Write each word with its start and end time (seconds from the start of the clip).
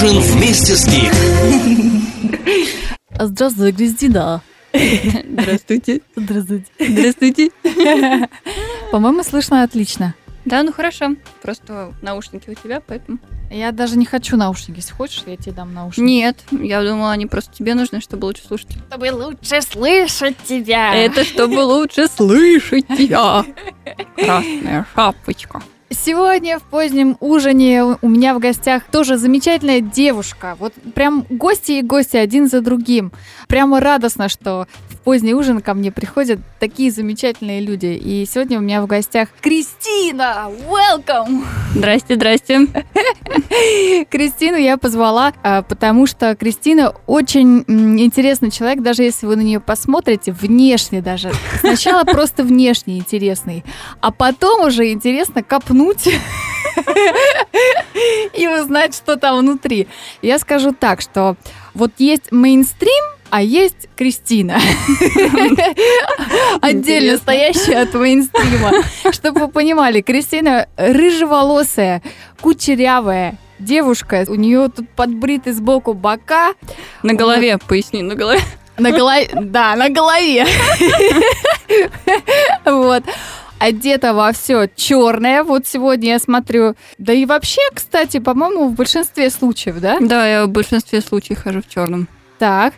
Ужин 0.00 0.20
вместе 0.20 0.76
с 0.76 0.86
Гик. 0.86 1.12
Здравствуй, 3.18 3.72
Кристина. 3.72 4.42
Здравствуйте. 4.72 6.02
Здравствуйте. 6.14 6.66
Здравствуйте. 6.78 7.50
По-моему, 8.92 9.24
слышно 9.24 9.64
отлично. 9.64 10.14
Да, 10.44 10.62
ну 10.62 10.72
хорошо. 10.72 11.16
Просто 11.42 11.92
наушники 12.00 12.48
у 12.48 12.54
тебя, 12.54 12.80
поэтому... 12.80 13.18
Я 13.50 13.72
даже 13.72 13.98
не 13.98 14.04
хочу 14.06 14.36
наушники. 14.36 14.76
Если 14.76 14.92
хочешь, 14.92 15.24
я 15.26 15.36
тебе 15.36 15.50
дам 15.50 15.74
наушники. 15.74 16.06
Нет, 16.06 16.44
я 16.52 16.80
думала, 16.84 17.10
они 17.10 17.26
просто 17.26 17.52
тебе 17.52 17.74
нужны, 17.74 18.00
чтобы 18.00 18.26
лучше 18.26 18.46
слушать. 18.46 18.68
Чтобы 18.86 19.10
лучше 19.10 19.60
слышать 19.62 20.36
тебя. 20.44 20.94
Это 20.94 21.24
чтобы 21.24 21.58
лучше 21.64 22.06
слышать 22.06 22.86
тебя. 22.86 23.44
Красная 24.14 24.86
шапочка. 24.94 25.60
Сегодня 25.90 26.58
в 26.58 26.64
позднем 26.64 27.16
ужине 27.20 27.82
у 27.82 28.08
меня 28.08 28.34
в 28.34 28.40
гостях 28.40 28.84
тоже 28.84 29.16
замечательная 29.16 29.80
девушка. 29.80 30.54
Вот 30.58 30.74
прям 30.94 31.24
гости 31.30 31.72
и 31.72 31.82
гости 31.82 32.18
один 32.18 32.46
за 32.46 32.60
другим. 32.60 33.10
Прямо 33.46 33.80
радостно, 33.80 34.28
что 34.28 34.66
поздний 35.08 35.32
ужин 35.32 35.62
ко 35.62 35.72
мне 35.72 35.90
приходят 35.90 36.38
такие 36.60 36.90
замечательные 36.90 37.62
люди. 37.62 37.86
И 37.86 38.26
сегодня 38.30 38.58
у 38.58 38.60
меня 38.60 38.82
в 38.82 38.86
гостях 38.86 39.30
Кристина. 39.40 40.50
Welcome! 40.68 41.46
Здрасте, 41.74 42.16
здрасте. 42.16 42.66
Кристину 44.10 44.58
я 44.58 44.76
позвала, 44.76 45.32
а, 45.42 45.62
потому 45.62 46.06
что 46.06 46.36
Кристина 46.36 46.92
очень 47.06 47.64
интересный 47.98 48.50
человек, 48.50 48.82
даже 48.82 49.02
если 49.02 49.24
вы 49.24 49.36
на 49.36 49.40
нее 49.40 49.60
посмотрите, 49.60 50.30
внешне 50.30 51.00
даже. 51.00 51.32
Сначала 51.60 52.04
просто 52.04 52.42
внешне 52.42 52.98
интересный, 52.98 53.64
а 54.02 54.10
потом 54.10 54.66
уже 54.66 54.92
интересно 54.92 55.42
копнуть 55.42 56.06
и 58.34 58.46
узнать, 58.46 58.94
что 58.94 59.16
там 59.16 59.38
внутри. 59.38 59.88
Я 60.20 60.38
скажу 60.38 60.72
так, 60.78 61.00
что 61.00 61.38
вот 61.72 61.92
есть 61.96 62.30
мейнстрим, 62.30 63.17
а 63.30 63.42
есть 63.42 63.88
Кристина. 63.96 64.58
Отдельно 66.60 67.18
стоящая 67.18 67.82
от 67.82 67.94
мейнстрима. 67.94 68.72
Чтобы 69.12 69.40
вы 69.42 69.48
понимали, 69.48 70.00
Кристина 70.00 70.68
рыжеволосая, 70.76 72.02
кучерявая, 72.40 73.36
девушка, 73.58 74.24
у 74.28 74.34
нее 74.34 74.68
тут 74.74 74.88
подбриты 74.90 75.52
сбоку 75.52 75.94
бока, 75.94 76.54
На 77.02 77.14
голове, 77.14 77.58
поясни, 77.58 78.02
на 78.02 78.14
голове. 78.14 78.40
на 78.78 78.90
голове, 78.92 79.28
да, 79.34 79.76
на 79.76 79.88
голове. 79.88 80.46
Вот. 82.64 83.04
Одета 83.58 84.14
во 84.14 84.32
все 84.32 84.68
черное. 84.76 85.42
Вот 85.42 85.66
сегодня 85.66 86.10
я 86.10 86.18
смотрю. 86.20 86.76
Да 86.96 87.12
и 87.12 87.26
вообще, 87.26 87.60
кстати, 87.74 88.20
по-моему, 88.20 88.68
в 88.68 88.74
большинстве 88.74 89.30
случаев, 89.30 89.80
да? 89.80 89.98
Да, 90.00 90.26
я 90.28 90.46
в 90.46 90.48
большинстве 90.48 91.00
случаев 91.00 91.42
хожу 91.42 91.60
в 91.62 91.68
черном. 91.68 92.06
Так. 92.38 92.74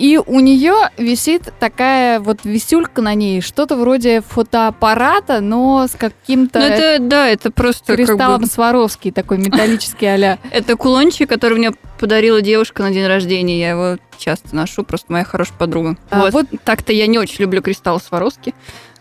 И 0.00 0.16
у 0.16 0.40
нее 0.40 0.88
висит 0.96 1.52
такая 1.60 2.20
вот 2.20 2.40
висюлька 2.44 3.02
на 3.02 3.12
ней, 3.12 3.42
что-то 3.42 3.76
вроде 3.76 4.22
фотоаппарата, 4.22 5.42
но 5.42 5.86
с 5.86 5.90
каким-то 5.90 6.58
Ну 6.58 6.64
это, 6.64 7.02
да, 7.04 7.28
это 7.28 7.50
просто 7.50 7.88
как 7.88 7.96
кристаллом 7.96 8.40
бы... 8.40 8.46
Сваровский, 8.46 9.12
такой 9.12 9.36
металлический 9.36 10.06
а 10.06 10.38
Это 10.52 10.76
кулончик, 10.76 11.28
который 11.28 11.58
мне 11.58 11.72
подарила 11.98 12.40
девушка 12.40 12.82
на 12.82 12.92
день 12.92 13.06
рождения. 13.06 13.60
Я 13.60 13.70
его 13.70 13.98
часто 14.16 14.56
ношу, 14.56 14.84
просто 14.84 15.12
моя 15.12 15.24
хорошая 15.24 15.58
подруга. 15.58 15.98
А, 16.08 16.20
вот. 16.20 16.32
вот- 16.32 16.46
Так-то 16.64 16.94
я 16.94 17.06
не 17.06 17.18
очень 17.18 17.42
люблю 17.42 17.60
кристалл 17.60 18.00
Сваровски. 18.00 18.54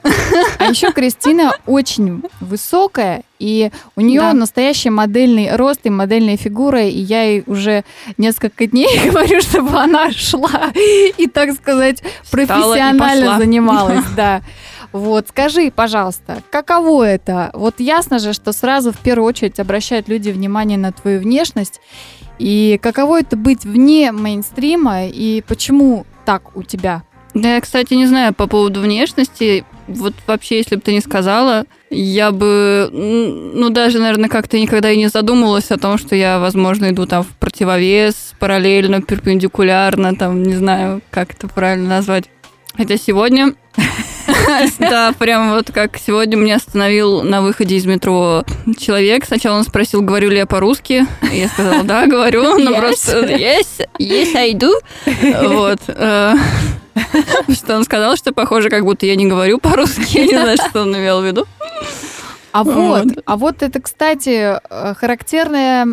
А 0.03 0.65
еще 0.65 0.91
Кристина 0.91 1.51
очень 1.65 2.23
высокая, 2.39 3.23
и 3.39 3.71
у 3.95 4.01
нее 4.01 4.21
Да. 4.21 4.33
настоящий 4.33 4.89
модельный 4.89 5.55
рост 5.55 5.81
и 5.83 5.89
модельная 5.89 6.37
фигура, 6.37 6.83
и 6.83 6.97
я 6.99 7.23
ей 7.23 7.43
уже 7.47 7.83
несколько 8.17 8.65
дней 8.67 8.87
говорю, 9.09 9.41
чтобы 9.41 9.77
она 9.77 10.11
шла 10.11 10.71
и, 11.17 11.27
так 11.27 11.53
сказать, 11.53 12.01
профессионально 12.31 13.37
занималась, 13.37 14.05
да. 14.15 14.41
Вот, 14.91 15.27
скажи, 15.29 15.71
пожалуйста, 15.71 16.41
каково 16.49 17.03
это? 17.03 17.51
Вот 17.53 17.79
ясно 17.79 18.17
же, 18.17 18.33
что 18.33 18.51
сразу 18.53 18.91
в 18.91 18.97
первую 18.97 19.27
очередь 19.27 19.59
обращают 19.59 20.07
люди 20.07 20.29
внимание 20.31 20.77
на 20.79 20.91
твою 20.91 21.19
внешность, 21.19 21.79
и 22.39 22.79
каково 22.81 23.19
это 23.19 23.35
быть 23.35 23.65
вне 23.65 24.11
мейнстрима, 24.11 25.05
и 25.07 25.43
почему 25.47 26.05
так 26.25 26.55
у 26.55 26.63
тебя? 26.63 27.03
Да, 27.35 27.55
я, 27.55 27.61
кстати, 27.61 27.93
не 27.93 28.07
знаю 28.07 28.33
по 28.33 28.47
поводу 28.47 28.81
внешности. 28.81 29.63
Вот 29.89 30.13
вообще, 30.27 30.57
если 30.57 30.75
бы 30.75 30.81
ты 30.81 30.93
не 30.93 31.01
сказала, 31.01 31.65
я 31.89 32.31
бы, 32.31 32.89
ну, 32.91 33.69
даже, 33.69 33.99
наверное, 33.99 34.29
как-то 34.29 34.59
никогда 34.59 34.91
и 34.91 34.97
не 34.97 35.07
задумывалась 35.07 35.71
о 35.71 35.77
том, 35.77 35.97
что 35.97 36.15
я, 36.15 36.39
возможно, 36.39 36.89
иду 36.89 37.05
там 37.07 37.23
в 37.23 37.29
противовес, 37.39 38.33
параллельно, 38.39 39.01
перпендикулярно, 39.01 40.15
там, 40.15 40.43
не 40.43 40.55
знаю, 40.55 41.01
как 41.09 41.33
это 41.33 41.47
правильно 41.47 41.89
назвать. 41.89 42.25
Хотя 42.75 42.97
сегодня, 42.97 43.55
да, 44.79 45.13
прям 45.17 45.51
вот 45.51 45.71
как 45.71 45.97
сегодня 45.97 46.35
меня 46.35 46.55
остановил 46.55 47.23
на 47.23 47.41
выходе 47.41 47.75
из 47.75 47.85
метро 47.85 48.43
человек. 48.77 49.25
Сначала 49.25 49.57
он 49.57 49.63
спросил, 49.63 50.01
говорю 50.01 50.29
ли 50.29 50.37
я 50.37 50.45
по-русски. 50.45 51.05
Я 51.31 51.47
сказала, 51.47 51.83
да, 51.83 52.05
говорю. 52.07 52.57
Yes. 52.59 52.77
просто, 52.77 53.25
yes, 53.25 53.87
yes, 53.99 54.35
I 54.35 54.53
do. 54.53 54.71
Вот. 55.47 55.79
э, 55.87 56.35
Что 57.53 57.75
он 57.75 57.83
сказал, 57.83 58.15
что 58.15 58.33
похоже, 58.33 58.69
как 58.69 58.83
будто 58.83 59.05
я 59.05 59.15
не 59.15 59.25
говорю 59.25 59.59
по-русски. 59.59 60.17
Я 60.17 60.25
не 60.25 60.37
знаю, 60.37 60.57
что 60.57 60.81
он 60.81 60.95
имел 60.95 61.21
в 61.21 61.25
виду. 61.25 61.45
А 62.51 62.63
вот, 62.63 62.75
Вот. 62.75 63.23
а 63.25 63.37
вот 63.37 63.61
это, 63.61 63.79
кстати, 63.79 64.57
э, 64.57 64.93
характерная 64.95 65.87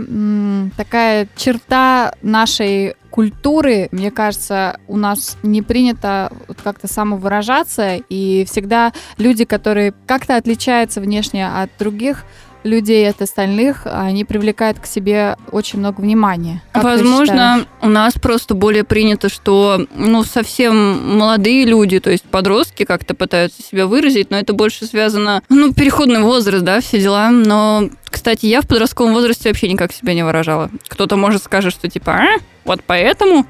такая 0.77 1.29
черта 1.37 2.15
нашей 2.23 2.95
культуры. 3.17 3.89
Мне 3.93 4.11
кажется, 4.11 4.79
у 4.89 4.99
нас 4.99 5.39
не 5.43 5.63
принято 5.63 6.31
как-то 6.63 6.87
самовыражаться, 6.87 7.97
и 8.11 8.45
всегда 8.45 8.93
люди, 9.17 9.47
которые 9.47 9.95
как-то 10.07 10.37
отличаются 10.37 11.01
внешне 11.01 11.49
от 11.49 11.71
других 11.79 12.25
людей, 12.67 13.09
от 13.09 13.23
остальных, 13.23 13.87
они 13.87 14.25
привлекают 14.25 14.79
к 14.79 14.87
себе 14.87 15.37
очень 15.51 15.79
много 15.79 16.01
внимания. 16.01 16.63
Как? 16.73 16.85
Возможно, 16.85 17.67
у 17.81 17.89
нас 17.89 18.15
просто 18.15 18.55
более 18.55 18.85
принято, 18.85 19.29
что 19.29 19.87
ну, 19.95 20.25
совсем 20.25 21.17
молодые 21.17 21.65
люди, 21.65 22.01
то 22.01 22.11
есть 22.11 22.25
подростки 22.25 22.85
как-то 22.85 23.15
пытаются 23.15 23.63
себя 23.63 23.87
выразить, 23.87 24.31
но 24.31 24.39
это 24.39 24.53
больше 24.53 24.85
связано, 24.85 25.43
ну, 25.49 25.73
переходный 25.73 26.21
возраст, 26.21 26.65
да, 26.65 26.81
все 26.81 27.01
дела. 27.01 27.31
Но, 27.31 27.89
кстати, 28.17 28.47
я 28.47 28.61
в 28.63 28.67
подростковом 28.67 29.13
возрасте 29.13 29.49
вообще 29.49 29.69
никак 29.69 29.93
себя 29.93 30.15
не 30.15 30.25
выражала. 30.25 30.71
Кто-то 30.89 31.17
может 31.17 31.45
скажет, 31.45 31.73
что 31.73 31.89
типа, 31.89 32.13
а, 32.15 32.27
вот 32.65 32.81
поэтому, 32.85 33.47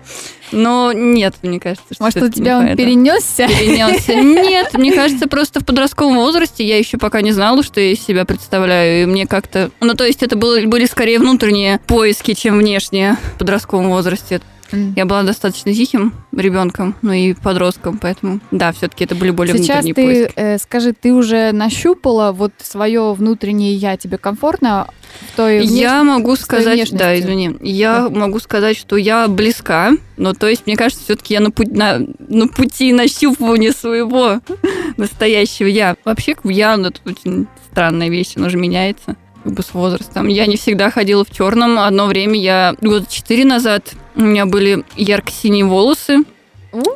но 0.53 0.93
нет, 0.93 1.35
мне 1.43 1.59
кажется, 1.59 1.95
что 1.95 2.05
Может, 2.05 2.23
у 2.23 2.29
тебя 2.29 2.59
он 2.59 2.77
перенесся? 2.77 3.49
перенесся. 3.49 4.15
Нет, 4.21 4.75
мне 4.75 4.93
кажется, 4.93 5.29
просто 5.29 5.61
в 5.61 5.65
подростковом 5.65 6.17
возрасте 6.17 6.65
я 6.65 6.77
еще 6.79 6.99
пока 6.99 7.23
не 7.23 7.33
знала, 7.33 7.63
что 7.63 7.81
я 7.81 7.93
из 7.93 8.05
себя 8.05 8.25
представляю, 8.25 9.03
и 9.03 9.07
мне 9.07 9.27
как-то... 9.27 9.71
Ну, 9.81 9.95
то 9.95 10.05
есть 10.05 10.23
это 10.23 10.37
было- 10.37 10.61
были 10.67 10.85
скорее 10.85 11.19
внутренние 11.19 11.79
поиски, 11.87 12.35
чем 12.35 12.59
внешние 12.59 13.17
в 13.35 13.39
подростковом 13.39 13.89
возрасте. 13.89 14.41
Я 14.73 15.07
была 15.07 15.23
достаточно 15.23 15.73
тихим 15.73 16.13
ребенком, 16.33 16.95
ну 17.03 17.13
и 17.13 17.35
подростком, 17.35 17.99
поэтому 17.99 18.41
да, 18.51 18.73
все-таки 18.73 19.05
это 19.05 19.15
были 19.15 19.31
более 19.31 19.57
Сейчас 19.57 19.85
внутренние 19.85 19.95
ты, 19.95 20.25
поиски. 20.25 20.33
э, 20.37 20.59
скажи, 20.59 20.93
ты 20.93 21.13
уже 21.13 21.53
нащупала 21.53 22.33
вот 22.33 22.53
свое 22.63 23.13
внутреннее 23.15 23.75
я, 23.75 23.97
тебе 23.97 24.19
комфортно 24.19 24.89
в 25.33 25.37
той 25.37 25.65
Я 25.65 26.03
могу 26.03 26.37
сказать, 26.37 26.91
да, 26.93 27.09
внешностью. 27.13 27.19
извини, 27.21 27.57
я 27.63 28.09
могу 28.09 28.39
сказать, 28.41 28.77
что 28.77 28.97
я 28.97 29.29
близка, 29.29 29.93
но 30.17 30.35
то 30.35 30.49
есть 30.49 30.67
мне 30.67 30.77
кажется, 30.77 31.03
все-таки 31.05 31.35
я 31.35 31.41
на, 31.41 31.51
путь- 31.51 31.73
на, 31.73 32.01
на 32.29 32.49
пути 32.49 32.93
нащупывания 32.93 33.73
своего 33.73 34.41
настоящего 34.97 35.67
я. 35.69 35.97
Вообще, 36.05 36.35
я, 36.45 36.77
ну, 36.77 36.89
это 36.89 37.01
очень 37.05 37.47
странная 37.71 38.09
вещь, 38.09 38.33
она 38.37 38.49
же 38.51 38.57
меняется 38.59 39.17
как 39.47 39.55
бы 39.55 39.63
с 39.63 39.75
возрастом. 39.75 40.27
Я 40.27 40.47
не 40.47 40.57
всегда 40.57 40.91
ходила 40.91 41.25
в 41.25 41.31
черном. 41.31 41.79
Одно 41.79 42.07
время 42.07 42.37
я 42.37 42.75
года 42.81 43.07
четыре 43.09 43.45
назад 43.45 43.93
у 44.17 44.23
меня 44.23 44.45
были 44.45 44.85
ярко-синие 44.97 45.65
волосы. 45.65 46.25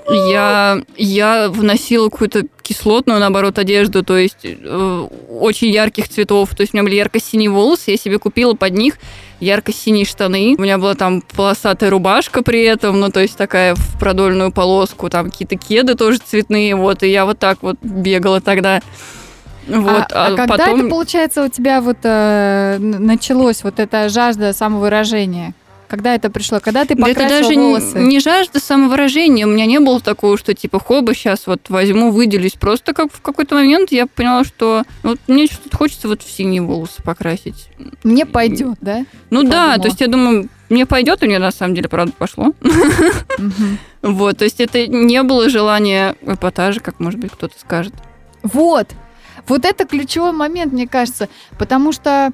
Я, 0.09 0.83
я 0.97 1.49
вносила 1.49 2.09
какую-то 2.09 2.47
кислотную, 2.61 3.21
наоборот, 3.21 3.59
одежду, 3.59 4.03
то 4.03 4.19
есть 4.19 4.41
э, 4.43 5.07
очень 5.31 5.69
ярких 5.69 6.09
цветов. 6.09 6.51
То 6.57 6.63
есть 6.63 6.75
у 6.75 6.77
меня 6.77 6.83
были 6.83 6.97
ярко-синие 6.97 7.51
волосы, 7.51 7.93
я 7.93 7.97
себе 7.97 8.19
купила 8.19 8.55
под 8.55 8.73
них 8.75 8.95
ярко-синие 9.39 10.05
штаны. 10.05 10.57
У 10.59 10.63
меня 10.63 10.77
была 10.77 10.97
там 10.97 11.23
полосатая 11.23 11.89
рубашка 11.89 12.43
при 12.43 12.65
этом, 12.65 12.99
ну, 12.99 13.11
то 13.11 13.21
есть 13.21 13.37
такая 13.37 13.77
в 13.77 13.99
продольную 13.99 14.51
полоску, 14.51 15.09
там 15.09 15.31
какие-то 15.31 15.57
кеды 15.57 15.95
тоже 15.95 16.19
цветные, 16.19 16.75
вот, 16.75 17.05
и 17.05 17.09
я 17.09 17.25
вот 17.25 17.39
так 17.39 17.63
вот 17.63 17.77
бегала 17.81 18.41
тогда. 18.41 18.83
Вот, 19.71 20.13
а, 20.13 20.27
а 20.27 20.37
когда 20.37 20.47
потом... 20.47 20.81
это, 20.81 20.89
получается, 20.89 21.45
у 21.45 21.49
тебя 21.49 21.81
вот 21.81 21.99
э, 22.03 22.79
началось 22.79 23.63
вот 23.63 23.79
эта 23.79 24.09
жажда 24.09 24.53
самовыражения? 24.53 25.55
Когда 25.91 26.15
это 26.15 26.31
пришло? 26.31 26.61
Когда 26.61 26.85
ты 26.85 26.95
Да 26.95 27.09
это 27.09 27.21
покрасила 27.21 27.43
даже 27.43 27.61
волосы? 27.61 27.99
не 27.99 28.07
не 28.07 28.21
жажда 28.21 28.61
самовыражения. 28.61 29.45
У 29.45 29.51
меня 29.51 29.67
не 29.67 29.81
было 29.81 30.01
такого, 30.01 30.39
что 30.39 30.55
типа 30.55 30.79
хоба, 30.79 31.15
сейчас 31.15 31.49
вот 31.49 31.69
возьму, 31.69 32.13
выделюсь. 32.13 32.53
Просто 32.53 32.95
как 32.95 33.13
в 33.13 33.21
какой-то 33.21 33.57
момент 33.57 33.91
я 33.91 34.07
поняла, 34.07 34.45
что 34.45 34.85
вот 35.03 35.19
мне 35.27 35.47
что-то 35.47 35.77
хочется 35.77 36.07
вот 36.07 36.23
в 36.23 36.31
синие 36.31 36.63
волосы 36.63 37.03
покрасить. 37.03 37.71
Мне 38.05 38.25
пойдет, 38.25 38.79
да? 38.81 39.05
Ну 39.31 39.43
да, 39.43 39.73
Подумала. 39.73 39.79
то 39.79 39.89
есть 39.89 40.01
я 40.01 40.07
думаю, 40.07 40.49
мне 40.69 40.87
пойдет, 40.87 41.25
у 41.25 41.27
нее 41.27 41.41
на 41.41 41.51
самом 41.51 41.75
деле, 41.75 41.89
правда, 41.89 42.13
пошло. 42.17 42.55
Вот, 44.03 44.39
то 44.39 44.45
есть 44.45 44.61
это 44.61 44.87
не 44.87 45.23
было 45.23 45.51
желания 45.51 46.17
эпатажа, 46.23 46.81
как, 46.81 47.01
может 47.01 47.21
быть, 47.21 47.33
кто-то 47.33 47.59
скажет. 47.61 47.93
Вот. 48.43 48.89
Вот 49.51 49.65
это 49.65 49.85
ключевой 49.85 50.33
момент, 50.33 50.73
мне 50.73 50.87
кажется, 50.87 51.29
потому 51.59 51.93
что 51.93 52.33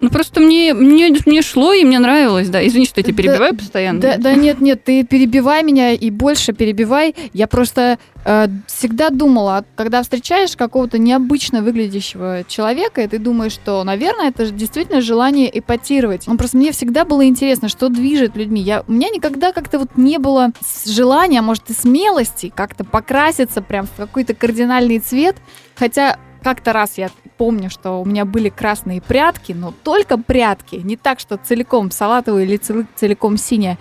ну 0.00 0.10
просто 0.10 0.40
мне, 0.40 0.74
мне, 0.74 1.12
мне 1.26 1.42
шло 1.42 1.72
и 1.72 1.84
мне 1.84 1.98
нравилось, 1.98 2.48
да. 2.48 2.64
Извини, 2.64 2.86
что 2.86 3.00
я 3.00 3.04
тебя 3.04 3.16
перебиваю 3.16 3.52
да, 3.52 3.58
постоянно. 3.58 4.00
Да, 4.00 4.16
да 4.16 4.34
нет, 4.34 4.60
нет, 4.60 4.84
ты 4.84 5.02
перебивай 5.02 5.64
меня 5.64 5.90
и 5.90 6.10
больше 6.10 6.52
перебивай. 6.52 7.16
Я 7.32 7.48
просто 7.48 7.98
э, 8.24 8.46
всегда 8.68 9.10
думала, 9.10 9.64
когда 9.74 10.00
встречаешь 10.02 10.56
какого-то 10.56 10.98
необычно 10.98 11.62
выглядящего 11.62 12.44
человека, 12.46 13.02
и 13.02 13.08
ты 13.08 13.18
думаешь, 13.18 13.50
что, 13.50 13.82
наверное, 13.82 14.28
это 14.28 14.46
же 14.46 14.52
действительно 14.52 15.00
желание 15.00 15.58
эпатировать. 15.58 16.28
Ну 16.28 16.36
просто 16.36 16.58
мне 16.58 16.70
всегда 16.70 17.04
было 17.04 17.26
интересно, 17.26 17.68
что 17.68 17.88
движет 17.88 18.36
людьми. 18.36 18.60
Я, 18.60 18.84
у 18.86 18.92
меня 18.92 19.08
никогда 19.08 19.50
как-то 19.50 19.80
вот 19.80 19.96
не 19.96 20.18
было 20.18 20.52
желания, 20.86 21.42
может 21.42 21.70
и 21.70 21.72
смелости 21.72 22.52
как-то 22.54 22.84
покраситься 22.84 23.62
прям 23.62 23.86
в 23.86 23.96
какой-то 23.96 24.34
кардинальный 24.34 25.00
цвет. 25.00 25.34
Хотя 25.74 26.18
как-то 26.42 26.72
раз 26.72 26.98
я 26.98 27.10
помню, 27.36 27.70
что 27.70 28.00
у 28.00 28.04
меня 28.04 28.24
были 28.24 28.48
красные 28.48 29.00
прятки, 29.00 29.52
но 29.52 29.72
только 29.82 30.18
прятки, 30.18 30.76
не 30.76 30.96
так, 30.96 31.20
что 31.20 31.36
целиком 31.36 31.90
салатовые 31.90 32.46
или 32.46 32.60
целиком 32.96 33.36
синие. 33.36 33.78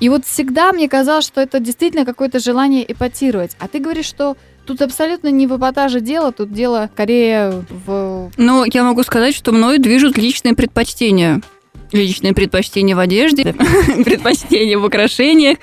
И 0.00 0.08
вот 0.08 0.24
всегда 0.24 0.72
мне 0.72 0.88
казалось, 0.88 1.24
что 1.24 1.40
это 1.40 1.60
действительно 1.60 2.04
какое-то 2.04 2.38
желание 2.38 2.90
эпатировать. 2.90 3.56
А 3.58 3.68
ты 3.68 3.78
говоришь, 3.78 4.06
что 4.06 4.36
тут 4.66 4.82
абсолютно 4.82 5.28
не 5.28 5.46
в 5.46 5.56
эпатаже 5.56 6.00
дело, 6.00 6.32
тут 6.32 6.52
дело 6.52 6.90
скорее 6.92 7.64
в... 7.86 8.30
Ну, 8.36 8.64
я 8.64 8.82
могу 8.82 9.02
сказать, 9.02 9.34
что 9.34 9.52
мною 9.52 9.78
движут 9.78 10.18
личные 10.18 10.54
предпочтения. 10.54 11.40
Личные 11.92 12.34
предпочтения 12.34 12.96
в 12.96 12.98
одежде, 12.98 13.52
предпочтения 14.04 14.78
в 14.78 14.84
украшениях, 14.84 15.58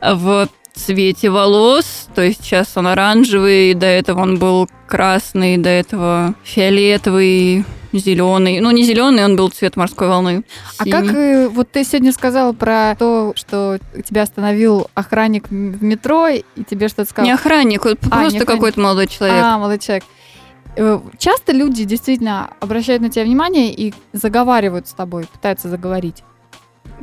в 0.00 0.48
цвете 0.74 1.30
волос, 1.30 2.08
то 2.14 2.22
есть 2.22 2.44
сейчас 2.44 2.72
он 2.76 2.86
оранжевый, 2.86 3.74
до 3.74 3.86
этого 3.86 4.20
он 4.22 4.38
был 4.38 4.68
красный, 4.86 5.56
до 5.56 5.68
этого 5.68 6.34
фиолетовый, 6.42 7.64
зеленый. 7.92 8.60
Ну, 8.60 8.70
не 8.70 8.82
зеленый, 8.82 9.24
он 9.24 9.36
был 9.36 9.48
цвет 9.50 9.76
морской 9.76 10.08
волны. 10.08 10.44
Синий. 10.78 10.92
А 10.92 11.00
как 11.00 11.14
э, 11.14 11.48
вот 11.48 11.70
ты 11.70 11.84
сегодня 11.84 12.12
сказала 12.12 12.52
про 12.52 12.96
то, 12.98 13.32
что 13.36 13.78
тебя 14.04 14.22
остановил 14.22 14.88
охранник 14.94 15.48
в 15.48 15.82
метро, 15.82 16.28
и 16.28 16.42
тебе 16.68 16.88
что-то 16.88 17.08
сказал? 17.08 17.26
Не 17.26 17.32
охранник, 17.32 17.86
а, 17.86 17.94
просто 17.94 18.44
какой-то 18.44 18.80
молодой 18.80 19.06
человек. 19.06 19.42
А, 19.42 19.58
молодой 19.58 19.78
человек. 19.78 20.04
Э, 20.76 21.00
часто 21.18 21.52
люди 21.52 21.84
действительно 21.84 22.50
обращают 22.60 23.02
на 23.02 23.10
тебя 23.10 23.24
внимание 23.24 23.72
и 23.72 23.94
заговаривают 24.12 24.88
с 24.88 24.92
тобой, 24.92 25.26
пытаются 25.32 25.68
заговорить. 25.68 26.24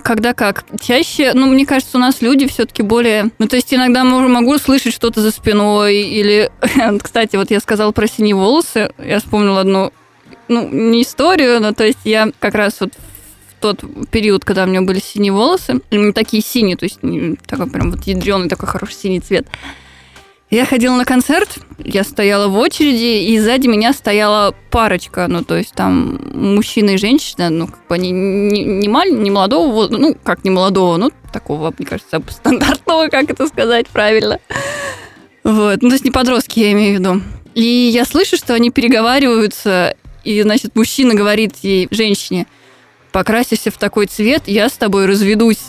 Когда 0.04 0.34
как? 0.34 0.66
Чаще, 0.80 1.34
ну, 1.34 1.48
мне 1.48 1.66
кажется, 1.66 1.98
у 1.98 2.02
нас 2.02 2.22
люди 2.22 2.48
все-таки 2.48 2.82
более... 2.82 3.30
Ну, 3.38 3.48
то 3.48 3.56
есть 3.56 3.74
иногда 3.74 4.04
могу 4.04 4.58
слышать 4.58 4.94
что-то 4.94 5.22
за 5.22 5.32
спиной 5.32 5.98
или... 5.98 6.52
Кстати, 7.04 7.36
вот 7.36 7.52
я 7.52 7.60
сказала 7.60 7.92
про 7.92 8.08
синие 8.08 8.36
волосы, 8.36 8.92
я 8.98 9.20
вспомнила 9.20 9.62
одну, 9.62 9.94
ну, 10.48 10.68
не 10.68 11.04
историю, 11.04 11.62
но 11.62 11.74
то 11.74 11.86
есть 11.86 12.00
я 12.04 12.32
как 12.40 12.56
раз 12.56 12.78
вот 12.80 12.94
тот 13.60 13.84
период, 14.10 14.44
когда 14.44 14.64
у 14.64 14.68
меня 14.68 14.82
были 14.82 15.00
синие 15.00 15.32
волосы, 15.32 15.82
такие 16.14 16.42
синие, 16.42 16.76
то 16.76 16.86
есть 16.86 17.00
такой 17.46 17.70
прям 17.70 17.92
вот 17.92 18.04
ядреный 18.04 18.50
такой 18.50 18.68
хороший 18.68 18.96
синий 18.96 19.20
цвет, 19.20 19.48
я 20.52 20.66
ходила 20.66 20.96
на 20.96 21.06
концерт, 21.06 21.50
я 21.80 22.04
стояла 22.04 22.50
в 22.50 22.58
очереди, 22.58 23.24
и 23.24 23.40
сзади 23.40 23.68
меня 23.68 23.94
стояла 23.94 24.54
парочка, 24.70 25.28
ну, 25.28 25.44
то 25.44 25.56
есть 25.56 25.74
там 25.74 26.20
мужчина 26.34 26.92
и 26.92 26.98
женщина, 26.98 27.50
ну, 27.50 27.68
как 27.68 27.88
бы 27.88 27.96
они 27.96 28.12
не, 28.12 28.66
не, 28.66 28.90
мал, 28.90 29.06
не 29.06 29.32
молодого, 29.32 29.88
ну, 29.88 30.16
как 30.24 30.44
не 30.44 30.50
молодого, 30.50 30.98
ну, 30.98 31.10
такого, 31.32 31.74
мне 31.78 31.88
кажется, 31.88 32.22
стандартного, 32.30 33.08
как 33.08 33.30
это 33.30 33.48
сказать 33.48 33.88
правильно. 33.88 34.40
Вот, 35.46 35.82
ну, 35.82 35.90
то 35.90 35.96
есть 35.96 36.04
не 36.04 36.12
подростки, 36.12 36.60
я 36.60 36.74
имею 36.74 36.98
в 36.98 37.00
виду. 37.00 37.22
И 37.56 37.64
я 37.64 38.04
слышу, 38.06 38.36
что 38.36 38.54
они 38.54 38.72
переговариваются, 38.72 39.96
и, 40.26 40.42
значит, 40.42 40.76
мужчина 40.76 41.16
говорит 41.16 41.56
ей, 41.64 41.88
женщине, 41.92 42.46
покрасишься 43.12 43.72
в 43.72 43.78
такой 43.78 44.08
цвет, 44.08 44.44
я 44.48 44.70
с 44.70 44.74
тобой 44.74 45.06
разведусь. 45.06 45.60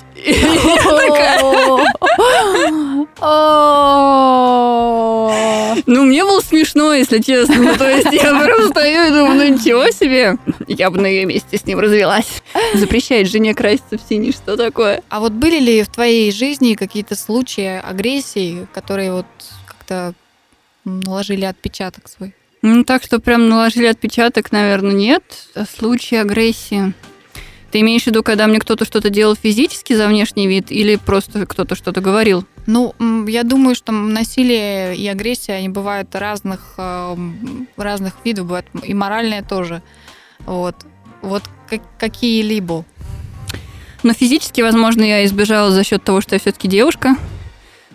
Ну, 5.87 6.05
мне 6.05 6.25
было 6.25 6.41
смешно, 6.41 6.94
если 6.94 7.19
честно. 7.21 7.77
То 7.77 7.89
есть 7.89 8.12
я 8.12 8.39
просто 8.39 8.69
стою 8.69 9.06
и 9.06 9.11
думаю, 9.11 9.35
ну 9.35 9.49
ничего 9.56 9.91
себе. 9.91 10.37
Я 10.69 10.91
бы 10.91 11.00
на 11.00 11.06
ее 11.06 11.25
месте 11.25 11.59
с 11.59 11.65
ним 11.67 11.81
развелась. 11.81 12.43
Запрещает 12.75 13.29
жене 13.29 13.55
краситься 13.55 13.99
в 13.99 14.03
синий, 14.09 14.33
что 14.33 14.56
такое? 14.56 15.03
А 15.09 15.21
вот 15.21 15.33
были 15.33 15.59
ли 15.59 15.83
в 15.83 15.89
твоей 15.89 16.31
жизни 16.31 16.75
какие-то 16.75 17.17
случаи 17.17 17.81
агрессии, 17.83 18.67
которые 18.73 19.12
вот 19.12 19.27
как-то 19.67 20.15
наложили 20.85 21.44
отпечаток 21.44 22.09
свой? 22.09 22.35
Ну, 22.62 22.85
так 22.85 23.03
что 23.03 23.19
прям 23.19 23.49
наложили 23.49 23.87
отпечаток, 23.87 24.53
наверное, 24.53 24.93
нет. 24.93 25.25
Случаи 25.77 26.17
агрессии. 26.17 26.93
Ты 27.72 27.80
имеешь 27.80 28.02
в 28.02 28.06
виду, 28.08 28.22
когда 28.22 28.46
мне 28.46 28.58
кто-то 28.58 28.84
что-то 28.84 29.08
делал 29.08 29.34
физически 29.34 29.94
за 29.94 30.06
внешний 30.06 30.46
вид 30.46 30.70
или 30.70 30.96
просто 30.96 31.46
кто-то 31.46 31.74
что-то 31.74 32.02
говорил? 32.02 32.44
Ну, 32.66 32.94
я 33.26 33.44
думаю, 33.44 33.74
что 33.74 33.92
насилие 33.92 34.94
и 34.94 35.08
агрессия, 35.08 35.54
они 35.54 35.70
бывают 35.70 36.14
разных, 36.14 36.74
э, 36.76 37.16
разных 37.78 38.12
видов, 38.24 38.44
бывают 38.44 38.66
и 38.84 38.92
моральные 38.92 39.42
тоже. 39.42 39.82
Вот, 40.40 40.76
вот 41.22 41.44
какие-либо. 41.98 42.84
Но 44.02 44.12
физически, 44.12 44.60
возможно, 44.60 45.02
я 45.02 45.24
избежала 45.24 45.70
за 45.70 45.82
счет 45.82 46.04
того, 46.04 46.20
что 46.20 46.34
я 46.34 46.40
все-таки 46.40 46.69
девушка. 46.69 47.16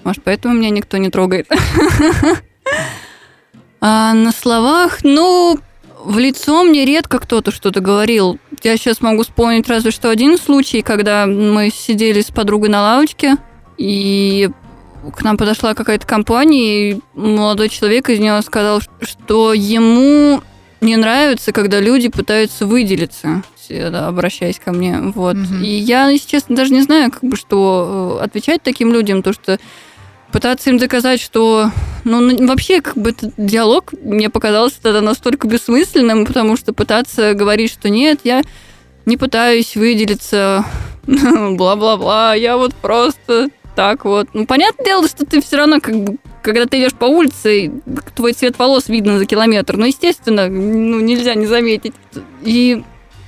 Может, 0.04 0.24
поэтому 0.24 0.56
меня 0.56 0.72
никто 0.72 0.98
не 0.98 1.12
трогает. 1.12 1.50
А 3.80 4.16
на 4.16 4.32
словах, 4.32 5.04
ну, 5.04 5.60
в 6.04 6.18
лицо 6.18 6.64
мне 6.64 6.84
редко 6.84 7.20
кто-то 7.20 7.52
что-то 7.52 7.80
говорил. 7.80 8.40
Я 8.64 8.78
сейчас 8.78 9.02
могу 9.02 9.24
вспомнить 9.24 9.68
разве 9.68 9.92
что 9.92 10.10
один 10.10 10.38
случай, 10.38 10.82
когда 10.82 11.26
мы 11.26 11.70
сидели 11.70 12.22
с 12.22 12.32
подругой 12.32 12.70
на 12.70 12.82
лавочке, 12.82 13.38
и 13.78 14.50
к 15.16 15.24
нам 15.24 15.38
подошла 15.38 15.74
какая-то 15.74 16.06
компания, 16.06 16.92
и 16.92 17.00
молодой 17.14 17.70
человек 17.70 18.10
из 18.10 18.20
нее 18.20 18.42
сказал, 18.42 18.82
что 19.02 19.54
ему 19.54 20.42
не 20.82 20.96
нравится, 20.96 21.52
когда 21.52 21.80
люди 21.80 22.10
пытаются 22.10 22.66
выделиться, 22.66 23.44
обращаясь 23.70 24.60
ко 24.60 24.72
мне. 24.72 25.00
Вот. 25.00 25.36
Mm-hmm. 25.36 25.64
И 25.64 25.70
я, 25.70 26.10
если 26.10 26.30
честно, 26.30 26.56
даже 26.56 26.74
не 26.74 26.82
знаю, 26.82 27.12
как 27.12 27.24
бы, 27.24 27.36
что 27.36 28.20
э, 28.20 28.24
отвечать 28.24 28.62
таким 28.64 28.94
людям, 28.94 29.24
то 29.24 29.34
что 29.34 29.60
пытаться 30.38 30.70
им 30.70 30.78
доказать, 30.78 31.20
что... 31.20 31.72
Ну, 32.04 32.46
вообще, 32.46 32.80
как 32.80 32.96
бы, 32.96 33.10
этот 33.10 33.34
диалог 33.38 33.92
мне 34.04 34.30
показался 34.30 34.80
тогда 34.80 35.02
настолько 35.02 35.48
бессмысленным, 35.48 36.28
потому 36.28 36.58
что 36.58 36.74
пытаться 36.74 37.34
говорить, 37.34 37.72
что 37.72 37.90
нет, 37.90 38.20
я 38.24 38.44
не 39.08 39.18
пытаюсь 39.18 39.76
выделиться, 39.76 40.64
бла-бла-бла, 41.08 42.36
я 42.36 42.56
вот 42.56 42.76
просто 42.76 43.50
так 43.76 44.06
вот. 44.06 44.28
Ну, 44.34 44.46
понятное 44.46 44.86
дело, 44.86 45.08
что 45.08 45.26
ты 45.26 45.42
все 45.42 45.58
равно, 45.58 45.80
как 45.82 45.96
бы, 45.96 46.18
когда 46.44 46.68
ты 46.68 46.78
идешь 46.78 46.94
по 46.94 47.06
улице, 47.06 47.72
твой 48.16 48.34
цвет 48.34 48.60
волос 48.60 48.90
видно 48.90 49.18
за 49.18 49.26
километр. 49.26 49.76
Ну, 49.76 49.86
естественно, 49.86 50.50
ну, 50.50 51.00
нельзя 51.00 51.34
не 51.34 51.48
заметить. 51.48 51.94
И 52.44 52.84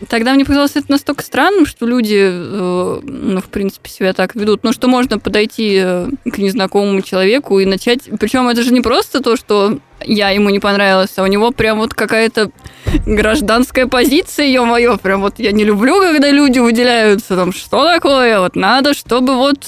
Тогда 0.07 0.33
мне 0.33 0.45
показалось 0.45 0.75
это 0.75 0.89
настолько 0.89 1.23
странным, 1.23 1.65
что 1.65 1.85
люди, 1.85 2.17
э, 2.21 2.99
ну, 3.03 3.41
в 3.41 3.45
принципе, 3.45 3.89
себя 3.89 4.13
так 4.13 4.33
ведут. 4.33 4.63
Ну, 4.63 4.71
что 4.71 4.87
можно 4.87 5.19
подойти 5.19 5.81
э, 5.83 6.07
к 6.31 6.37
незнакомому 6.37 7.01
человеку 7.01 7.59
и 7.59 7.65
начать... 7.65 8.09
Причем 8.19 8.47
это 8.47 8.63
же 8.63 8.71
не 8.71 8.79
просто 8.79 9.19
то, 9.19 9.35
что 9.35 9.79
я 10.05 10.29
ему 10.29 10.49
не 10.49 10.59
понравилась, 10.59 11.11
а 11.17 11.23
у 11.23 11.27
него 11.27 11.51
прям 11.51 11.79
вот 11.79 11.93
какая-то 11.93 12.51
гражданская 13.05 13.87
позиция, 13.87 14.45
ё-моё, 14.45 14.97
прям 14.97 15.19
вот 15.21 15.37
я 15.37 15.51
не 15.51 15.65
люблю, 15.65 15.99
когда 15.99 16.31
люди 16.31 16.59
выделяются, 16.59 17.35
там, 17.35 17.51
что 17.51 17.85
такое, 17.85 18.39
вот 18.39 18.55
надо, 18.55 18.93
чтобы 18.93 19.35
вот... 19.35 19.65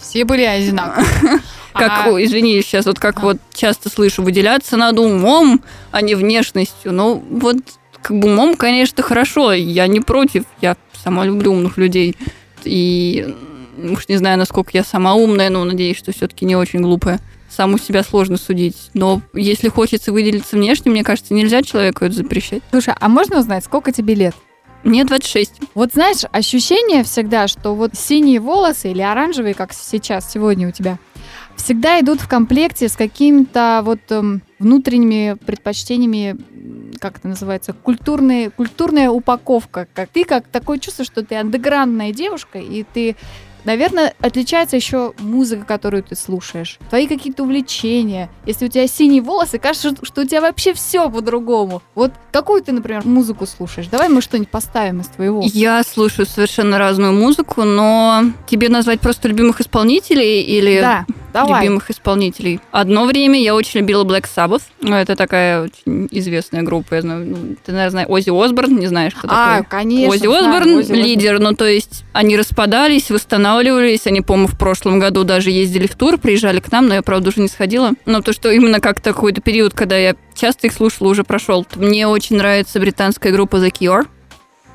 Все 0.00 0.24
были 0.24 0.44
одинаковые. 0.44 1.40
Как, 1.74 2.06
а... 2.06 2.24
извини, 2.24 2.62
сейчас 2.62 2.86
вот 2.86 2.98
как 2.98 3.22
вот 3.22 3.36
часто 3.52 3.90
слышу, 3.90 4.22
выделяться 4.22 4.78
надо 4.78 5.02
умом, 5.02 5.60
а 5.90 6.00
не 6.00 6.14
внешностью. 6.14 6.92
Ну, 6.92 7.22
вот 7.30 7.56
как 8.02 8.18
бы 8.18 8.28
умом, 8.28 8.56
конечно, 8.56 9.02
хорошо, 9.02 9.52
я 9.52 9.86
не 9.86 10.00
против, 10.00 10.44
я 10.60 10.76
сама 10.92 11.24
люблю 11.24 11.52
умных 11.52 11.78
людей. 11.78 12.16
И 12.64 13.34
уж 13.78 14.08
не 14.08 14.16
знаю, 14.16 14.38
насколько 14.38 14.70
я 14.74 14.84
сама 14.84 15.14
умная, 15.14 15.50
но 15.50 15.64
надеюсь, 15.64 15.96
что 15.96 16.12
все-таки 16.12 16.44
не 16.44 16.56
очень 16.56 16.80
глупая. 16.80 17.20
Саму 17.48 17.78
себя 17.78 18.02
сложно 18.02 18.36
судить. 18.36 18.90
Но 18.92 19.22
если 19.32 19.68
хочется 19.68 20.12
выделиться 20.12 20.56
внешне, 20.56 20.90
мне 20.90 21.04
кажется, 21.04 21.32
нельзя 21.32 21.62
человеку 21.62 22.04
это 22.04 22.14
запрещать. 22.14 22.62
Слушай, 22.70 22.94
а 22.98 23.08
можно 23.08 23.38
узнать, 23.38 23.64
сколько 23.64 23.92
тебе 23.92 24.14
лет? 24.14 24.34
Мне 24.82 25.04
26. 25.04 25.54
Вот 25.74 25.92
знаешь, 25.94 26.22
ощущение 26.30 27.02
всегда, 27.02 27.48
что 27.48 27.74
вот 27.74 27.94
синие 27.94 28.40
волосы 28.40 28.90
или 28.90 29.02
оранжевые, 29.02 29.54
как 29.54 29.72
сейчас, 29.72 30.30
сегодня 30.30 30.68
у 30.68 30.70
тебя, 30.70 30.98
всегда 31.56 31.98
идут 32.00 32.20
в 32.20 32.28
комплекте 32.28 32.88
с 32.88 32.96
какими-то 32.96 33.80
вот 33.84 34.00
эм, 34.10 34.42
внутренними 34.58 35.36
предпочтениями 35.44 36.36
как 36.98 37.18
это 37.18 37.28
называется, 37.28 37.74
культурный, 37.74 38.50
культурная 38.50 39.10
упаковка. 39.10 39.86
Как 39.92 40.08
ты 40.08 40.24
как 40.24 40.46
такое 40.48 40.78
чувство, 40.78 41.04
что 41.04 41.22
ты 41.22 41.36
андеграундная 41.36 42.12
девушка, 42.12 42.58
и 42.58 42.84
ты 42.84 43.16
Наверное, 43.66 44.14
отличается 44.20 44.76
еще 44.76 45.12
музыка, 45.18 45.64
которую 45.64 46.04
ты 46.04 46.14
слушаешь, 46.14 46.78
твои 46.88 47.08
какие-то 47.08 47.42
увлечения. 47.42 48.30
Если 48.46 48.66
у 48.66 48.68
тебя 48.68 48.86
синие 48.86 49.20
волосы, 49.20 49.58
кажется, 49.58 49.92
что 50.02 50.20
у 50.20 50.24
тебя 50.24 50.40
вообще 50.40 50.72
все 50.72 51.10
по-другому. 51.10 51.82
Вот 51.96 52.12
какую 52.30 52.62
ты, 52.62 52.70
например, 52.70 53.04
музыку 53.04 53.44
слушаешь? 53.44 53.88
Давай 53.88 54.08
мы 54.08 54.20
что-нибудь 54.20 54.50
поставим 54.50 55.00
из 55.00 55.08
твоего. 55.08 55.42
Я 55.44 55.82
слушаю 55.82 56.26
совершенно 56.26 56.78
разную 56.78 57.12
музыку, 57.12 57.64
но 57.64 58.26
тебе 58.46 58.68
назвать 58.68 59.00
просто 59.00 59.26
любимых 59.26 59.60
исполнителей 59.60 60.42
или... 60.42 60.80
Да. 60.80 61.04
Давай. 61.44 61.62
любимых 61.62 61.90
исполнителей. 61.90 62.60
Одно 62.70 63.04
время 63.04 63.40
я 63.40 63.54
очень 63.54 63.80
любила 63.80 64.04
Black 64.04 64.24
Sabbath. 64.24 64.62
Это 64.82 65.16
такая 65.16 65.62
очень 65.62 66.08
известная 66.10 66.62
группа. 66.62 66.94
Я 66.94 67.02
знаю, 67.02 67.26
ну, 67.26 67.36
ты, 67.64 67.72
наверное, 67.72 67.90
знаешь 67.90 68.08
Ози 68.08 68.30
Осборн, 68.30 68.76
не 68.76 68.86
знаешь, 68.86 69.14
кто 69.14 69.28
а, 69.30 69.58
такой? 69.58 69.70
конечно. 69.70 70.14
Ози 70.14 70.26
Осборн 70.26 70.80
лидер, 70.80 71.38
ну, 71.38 71.54
то 71.54 71.66
есть 71.66 72.04
они 72.12 72.36
распадались, 72.36 73.10
восстанавливались. 73.10 74.06
Они, 74.06 74.20
по-моему, 74.20 74.48
в 74.48 74.58
прошлом 74.58 74.98
году 74.98 75.24
даже 75.24 75.50
ездили 75.50 75.86
в 75.86 75.94
тур, 75.94 76.18
приезжали 76.18 76.60
к 76.60 76.70
нам, 76.72 76.88
но 76.88 76.94
я, 76.94 77.02
правда, 77.02 77.28
уже 77.28 77.40
не 77.40 77.48
сходила. 77.48 77.92
Но 78.06 78.20
то, 78.20 78.32
что 78.32 78.50
именно 78.50 78.80
как 78.80 79.02
какой-то 79.02 79.40
период, 79.40 79.74
когда 79.74 79.96
я 79.96 80.16
часто 80.34 80.66
их 80.66 80.72
слушала, 80.72 81.08
уже 81.08 81.24
прошел. 81.24 81.66
Мне 81.76 82.06
очень 82.06 82.36
нравится 82.36 82.80
британская 82.80 83.32
группа 83.32 83.56
The 83.56 83.70
Cure. 83.70 84.06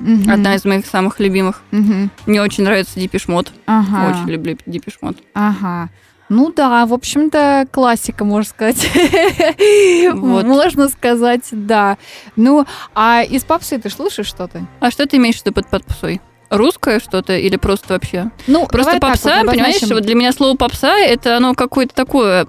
Мгм. 0.02 0.30
Одна 0.30 0.56
из 0.56 0.64
моих 0.64 0.86
самых 0.86 1.20
любимых. 1.20 1.62
Мгм. 1.70 2.10
Мне 2.26 2.42
очень 2.42 2.64
нравится 2.64 2.98
Mode. 2.98 3.48
Ага. 3.66 4.10
Очень 4.10 4.32
люблю 4.32 4.56
Mode. 5.00 5.18
Ага. 5.34 5.90
Ну 6.32 6.50
да, 6.50 6.86
в 6.86 6.94
общем-то, 6.94 7.66
классика, 7.70 8.24
можно 8.24 8.48
сказать. 8.48 8.88
Вот. 10.14 10.44
Можно 10.46 10.88
сказать, 10.88 11.42
да. 11.50 11.98
Ну, 12.36 12.64
а 12.94 13.22
из 13.22 13.44
попсы 13.44 13.78
ты 13.78 13.90
слушаешь 13.90 14.28
что-то? 14.28 14.62
А 14.80 14.90
что 14.90 15.06
ты 15.06 15.18
имеешь 15.18 15.36
в 15.36 15.44
виду 15.44 15.52
под 15.52 15.68
попсой? 15.68 16.20
Русское 16.48 17.00
что-то 17.00 17.36
или 17.36 17.56
просто 17.56 17.94
вообще? 17.94 18.30
Ну, 18.46 18.66
Просто 18.66 18.92
давай 18.92 19.00
так 19.00 19.10
попса, 19.10 19.42
вот 19.42 19.50
понимаешь, 19.52 19.82
вот 19.82 20.02
для 20.02 20.14
меня 20.14 20.32
слово 20.32 20.56
попса 20.56 20.96
это 20.98 21.36
оно 21.36 21.54
какое-то 21.54 21.94
такое 21.94 22.46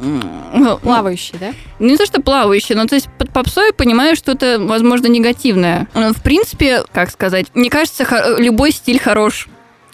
м, 0.00 0.78
Плавающий, 0.82 1.38
да? 1.38 1.52
Ну, 1.78 1.88
не 1.88 1.96
то, 1.96 2.06
что 2.06 2.20
плавающее, 2.20 2.76
но 2.76 2.86
то 2.86 2.96
есть 2.96 3.08
под 3.18 3.32
попсой 3.32 3.66
я 3.66 3.72
понимаю 3.72 4.16
что-то, 4.16 4.56
возможно, 4.58 5.06
негативное. 5.06 5.86
Но, 5.94 6.12
В 6.12 6.22
принципе, 6.22 6.82
как 6.92 7.10
сказать, 7.10 7.46
мне 7.54 7.70
кажется, 7.70 8.04
любой 8.38 8.72
стиль 8.72 8.98
хорош. 8.98 9.48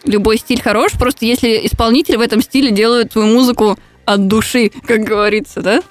Любой 0.07 0.39
стиль 0.39 0.61
хорош, 0.63 0.93
просто 0.93 1.27
если 1.27 1.67
исполнитель 1.67 2.17
в 2.17 2.21
этом 2.21 2.41
стиле 2.41 2.71
делает 2.71 3.13
свою 3.13 3.29
музыку 3.29 3.79
от 4.05 4.27
души, 4.29 4.71
как 4.87 5.01
говорится, 5.03 5.61
да? 5.61 5.83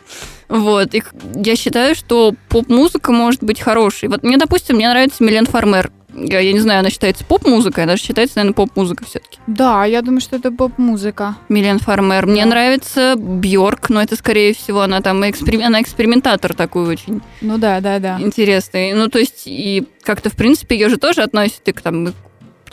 Вот, 0.47 0.93
и 0.93 1.03
я 1.43 1.55
считаю, 1.55 1.95
что 1.95 2.33
поп-музыка 2.49 3.11
может 3.11 3.43
быть 3.43 3.59
хорошей. 3.59 4.09
Вот 4.09 4.23
мне, 4.23 4.37
допустим, 4.37 4.75
мне 4.75 4.87
нравится 4.89 5.23
Милен 5.23 5.45
Фармер. 5.47 5.91
Я, 6.13 6.39
я 6.39 6.53
не 6.53 6.59
знаю, 6.59 6.79
она 6.79 6.89
считается 6.91 7.25
поп-музыкой, 7.25 7.83
она 7.83 7.97
же 7.97 8.03
считается, 8.03 8.37
наверное, 8.37 8.53
поп-музыка 8.55 9.03
все-таки. 9.05 9.37
Да, 9.47 9.83
я 9.85 10.01
думаю, 10.01 10.21
что 10.21 10.37
это 10.37 10.49
поп-музыка. 10.51 11.35
Милен 11.49 11.79
Фармер. 11.79 12.25
Мне 12.27 12.43
Да. 12.43 12.49
нравится 12.51 13.15
Бьорк, 13.17 13.89
но 13.89 14.01
это, 14.01 14.15
скорее 14.15 14.53
всего, 14.53 14.81
она 14.81 15.01
там 15.01 15.21
эксперим- 15.23 15.63
она 15.65 15.81
экспериментатор 15.81 16.53
такой 16.53 16.87
очень 16.87 17.21
Ну 17.41 17.57
да, 17.57 17.81
да, 17.81 17.99
да. 17.99 18.17
интересный. 18.21 18.93
Ну, 18.93 19.09
то 19.09 19.19
есть, 19.19 19.43
и 19.47 19.83
как-то, 20.03 20.29
в 20.29 20.33
принципе, 20.37 20.75
ее 20.77 20.87
же 20.89 20.97
тоже 20.97 21.21
относят 21.21 21.67
и 21.67 21.73
к 21.73 21.81
там 21.81 22.13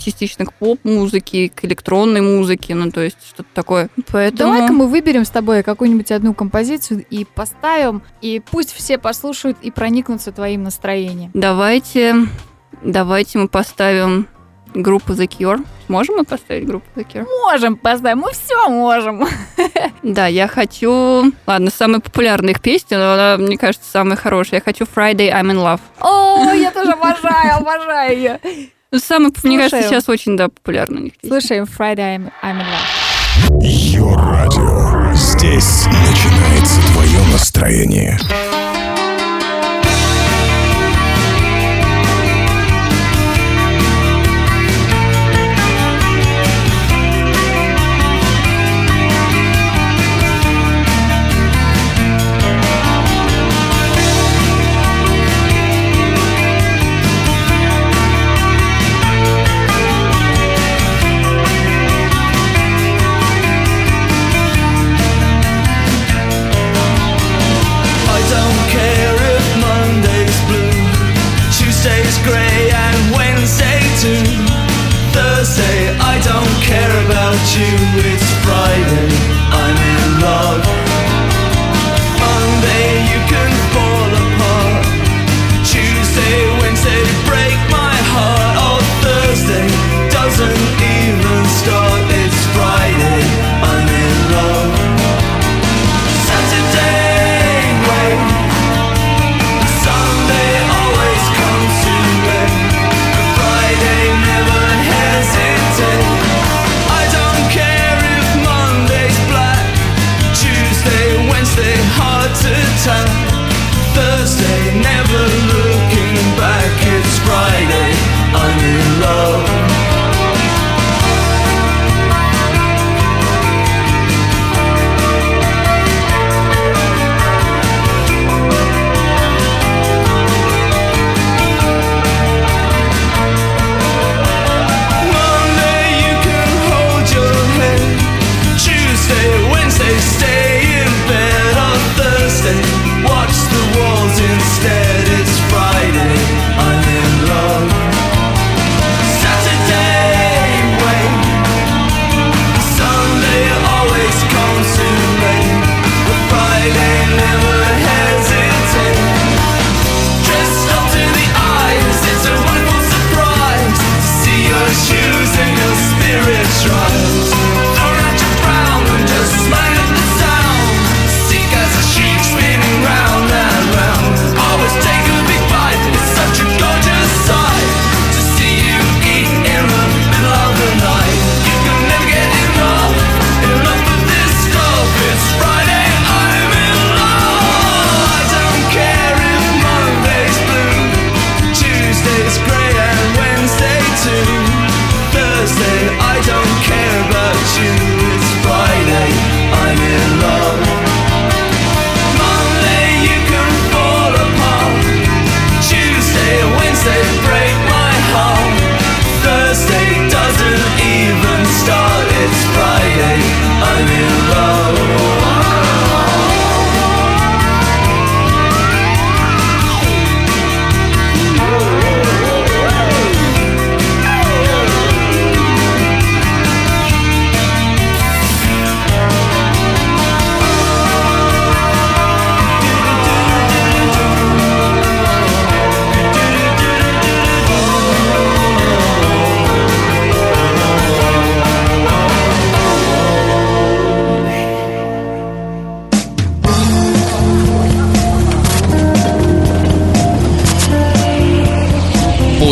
частично 0.04 0.46
к 0.46 0.52
поп-музыке, 0.54 1.48
к 1.48 1.64
электронной 1.64 2.20
музыке, 2.20 2.74
ну, 2.74 2.90
то 2.90 3.00
есть, 3.00 3.18
что-то 3.26 3.48
такое. 3.54 3.88
Поэтому... 4.10 4.52
Давай-ка 4.52 4.72
мы 4.72 4.86
выберем 4.86 5.24
с 5.24 5.30
тобой 5.30 5.62
какую-нибудь 5.62 6.10
одну 6.12 6.34
композицию 6.34 7.04
и 7.10 7.24
поставим, 7.24 8.02
и 8.20 8.40
пусть 8.50 8.72
все 8.72 8.98
послушают 8.98 9.58
и 9.62 9.70
проникнутся 9.70 10.32
твоим 10.32 10.62
настроением. 10.64 11.30
Давайте, 11.34 12.14
давайте 12.82 13.38
мы 13.38 13.48
поставим 13.48 14.28
группу 14.74 15.12
The 15.12 15.28
Cure. 15.28 15.64
Можем 15.88 16.16
мы 16.16 16.24
поставить 16.24 16.66
группу 16.66 16.86
The 16.96 17.06
Cure? 17.06 17.26
Можем 17.44 17.76
поставить, 17.76 18.22
мы 18.22 18.32
все 18.32 18.68
можем. 18.68 19.26
Да, 20.02 20.26
я 20.26 20.48
хочу... 20.48 21.32
Ладно, 21.46 21.70
самая 21.70 22.00
популярная 22.00 22.52
их 22.52 22.60
песня, 22.60 22.98
но 22.98 23.12
она, 23.12 23.36
мне 23.36 23.56
кажется, 23.56 23.88
самая 23.88 24.16
хорошая. 24.16 24.60
Я 24.60 24.64
хочу 24.64 24.84
Friday 24.84 25.30
I'm 25.30 25.52
in 25.52 25.56
Love. 25.56 25.80
О, 26.00 26.52
я 26.52 26.70
тоже 26.70 26.92
обожаю, 26.92 27.56
обожаю 27.58 28.16
ее. 28.16 28.40
Ну, 28.92 28.98
Самая, 28.98 29.32
мне 29.42 29.56
кажется, 29.56 29.88
сейчас 29.88 30.08
очень, 30.10 30.36
да, 30.36 30.48
популярна 30.48 31.00
у 31.00 31.04
них 31.04 31.14
песня. 31.16 31.40
Слушаем 31.40 31.64
Friday 31.64 32.16
I'm, 32.18 32.30
I'm 32.42 32.60
in 32.60 32.66
love. 32.66 33.62
Йо-радио. 33.62 35.14
Здесь 35.14 35.86
начинается 35.86 36.78
твое 36.92 37.32
настроение. 37.32 38.18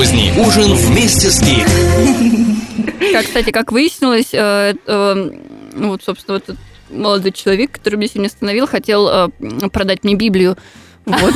Поздний 0.01 0.33
ужин 0.39 0.73
вместе 0.73 1.29
с 1.29 1.43
Гик. 1.43 1.67
Как, 3.13 3.27
кстати, 3.27 3.51
как 3.51 3.71
выяснилось, 3.71 4.33
э, 4.33 4.73
э, 4.87 5.31
ну 5.75 5.89
вот, 5.89 6.03
собственно, 6.03 6.39
вот 6.39 6.45
этот 6.45 6.57
молодой 6.89 7.33
человек, 7.33 7.73
который 7.73 7.97
меня 7.97 8.09
сегодня 8.09 8.29
остановил, 8.29 8.67
хотел 8.67 9.07
э, 9.11 9.29
продать 9.71 10.03
мне 10.03 10.15
Библию. 10.15 10.57
Вот. 11.05 11.35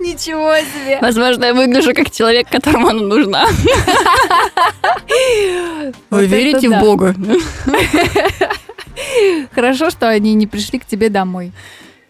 Ничего 0.00 0.54
себе. 0.56 0.98
Возможно, 1.02 1.44
я 1.44 1.52
выгляжу 1.52 1.92
как 1.92 2.10
человек, 2.10 2.48
которому 2.48 2.88
она 2.88 3.02
нужна. 3.02 3.46
Вы 6.08 6.24
верите 6.24 6.70
в 6.70 6.80
Бога? 6.80 7.14
Хорошо, 9.54 9.90
что 9.90 10.08
они 10.08 10.32
не 10.32 10.46
пришли 10.46 10.78
к 10.78 10.86
тебе 10.86 11.10
домой. 11.10 11.52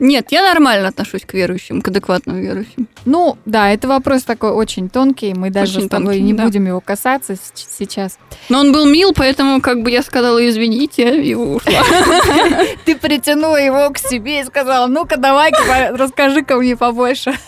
Нет, 0.04 0.32
я 0.32 0.42
нормально 0.42 0.88
отношусь 0.88 1.22
к 1.24 1.32
верующим, 1.32 1.80
к 1.80 1.86
адекватным 1.86 2.40
верующим. 2.40 2.88
Ну, 3.04 3.38
да, 3.44 3.70
это 3.70 3.86
вопрос 3.86 4.24
такой 4.24 4.50
очень 4.50 4.90
тонкий. 4.90 5.32
Мы 5.32 5.50
даже 5.50 5.78
Очень 5.78 5.86
с 5.86 5.90
тобой 5.90 6.06
тонкий, 6.06 6.22
не 6.22 6.32
да. 6.32 6.42
будем 6.42 6.66
его 6.66 6.80
касаться 6.80 7.36
сейчас. 7.54 8.18
Но 8.48 8.58
он 8.58 8.72
был 8.72 8.84
мил, 8.86 9.12
поэтому 9.14 9.60
как 9.60 9.82
бы 9.82 9.92
я 9.92 10.02
сказала 10.02 10.44
извините 10.44 11.22
и 11.22 11.34
ушла. 11.34 11.72
Ты 12.84 12.96
притянула 12.96 13.56
его 13.56 13.90
к 13.90 13.98
себе 13.98 14.40
и 14.40 14.44
сказала, 14.44 14.88
ну-ка, 14.88 15.16
давай-ка, 15.18 15.62
по- 15.62 15.96
расскажи-ка 15.96 16.56
мне 16.56 16.76
побольше. 16.76 17.32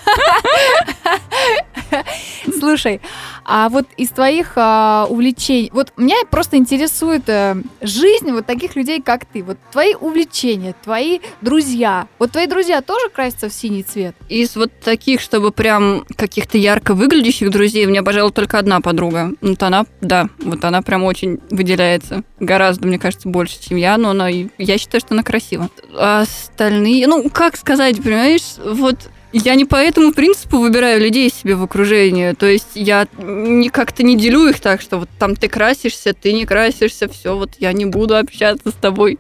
Слушай, 2.59 3.01
а 3.45 3.69
вот 3.69 3.87
из 3.97 4.11
твоих 4.11 4.53
а, 4.57 5.07
увлечений, 5.09 5.71
вот 5.73 5.93
меня 5.97 6.17
просто 6.31 6.57
интересует 6.57 7.29
э, 7.29 7.57
жизнь 7.83 8.31
вот 8.31 8.47
таких 8.47 8.77
людей, 8.77 9.03
как 9.03 9.27
ты. 9.27 9.43
Вот 9.43 9.59
твои 9.71 9.95
увлечения, 9.95 10.75
твои 10.83 11.21
друзья. 11.41 12.07
Вот 12.19 12.33
твои 12.33 12.47
друзья 12.47 12.81
тоже 12.81 13.09
красятся 13.11 13.49
в 13.49 13.53
синий 13.53 13.83
цвет? 13.83 14.15
Из 14.29 14.57
вот 14.57 14.71
таких, 14.81 15.21
чтобы 15.21 15.53
прям 15.53 16.05
каких-то 16.17 16.57
ярко 16.57 16.95
выглядящих 16.95 17.51
друзей, 17.51 17.87
у 17.87 17.91
меня, 17.91 18.03
пожалуй, 18.03 18.33
только 18.33 18.59
одна 18.59 18.81
подруга. 18.81 19.33
Вот 19.41 19.63
она, 19.63 19.85
да, 20.01 20.29
вот 20.39 20.65
она 20.65 20.83
прям 20.83 21.05
очень 21.05 21.41
выделяется. 21.51 22.23
Гораздо, 22.41 22.87
мне 22.87 22.99
кажется, 22.99 23.29
больше, 23.29 23.61
чем 23.61 23.77
я, 23.77 23.99
но 23.99 24.11
она, 24.11 24.29
я 24.29 24.79
считаю, 24.79 25.01
что 25.01 25.15
она 25.15 25.23
красива. 25.23 25.69
А 25.93 26.23
остальные, 26.23 27.07
ну, 27.07 27.29
как 27.31 27.57
сказать, 27.57 28.03
понимаешь, 28.03 28.57
вот 28.65 29.11
я 29.37 29.57
не 29.57 29.65
по 29.65 29.77
этому 29.77 30.13
принципу 30.13 30.59
выбираю 30.59 31.01
людей 31.01 31.29
себе 31.29 31.57
в 31.57 31.63
окружении. 31.63 32.33
То 32.33 32.47
есть 32.47 32.71
я 32.75 33.09
не, 33.19 33.69
как-то 33.69 34.05
не 34.05 34.17
делю 34.17 34.47
их 34.47 34.61
так, 34.61 34.81
что 34.81 34.99
вот 34.99 35.09
там 35.19 35.35
ты 35.35 35.49
красишься, 35.49 36.15
ты 36.15 36.33
не 36.33 36.47
красишься, 36.47 37.09
все, 37.09 37.37
вот 37.37 37.51
я 37.59 37.73
не 37.73 37.85
буду 37.85 38.17
общаться 38.17 38.71
с 38.71 38.75
тобой. 38.75 39.19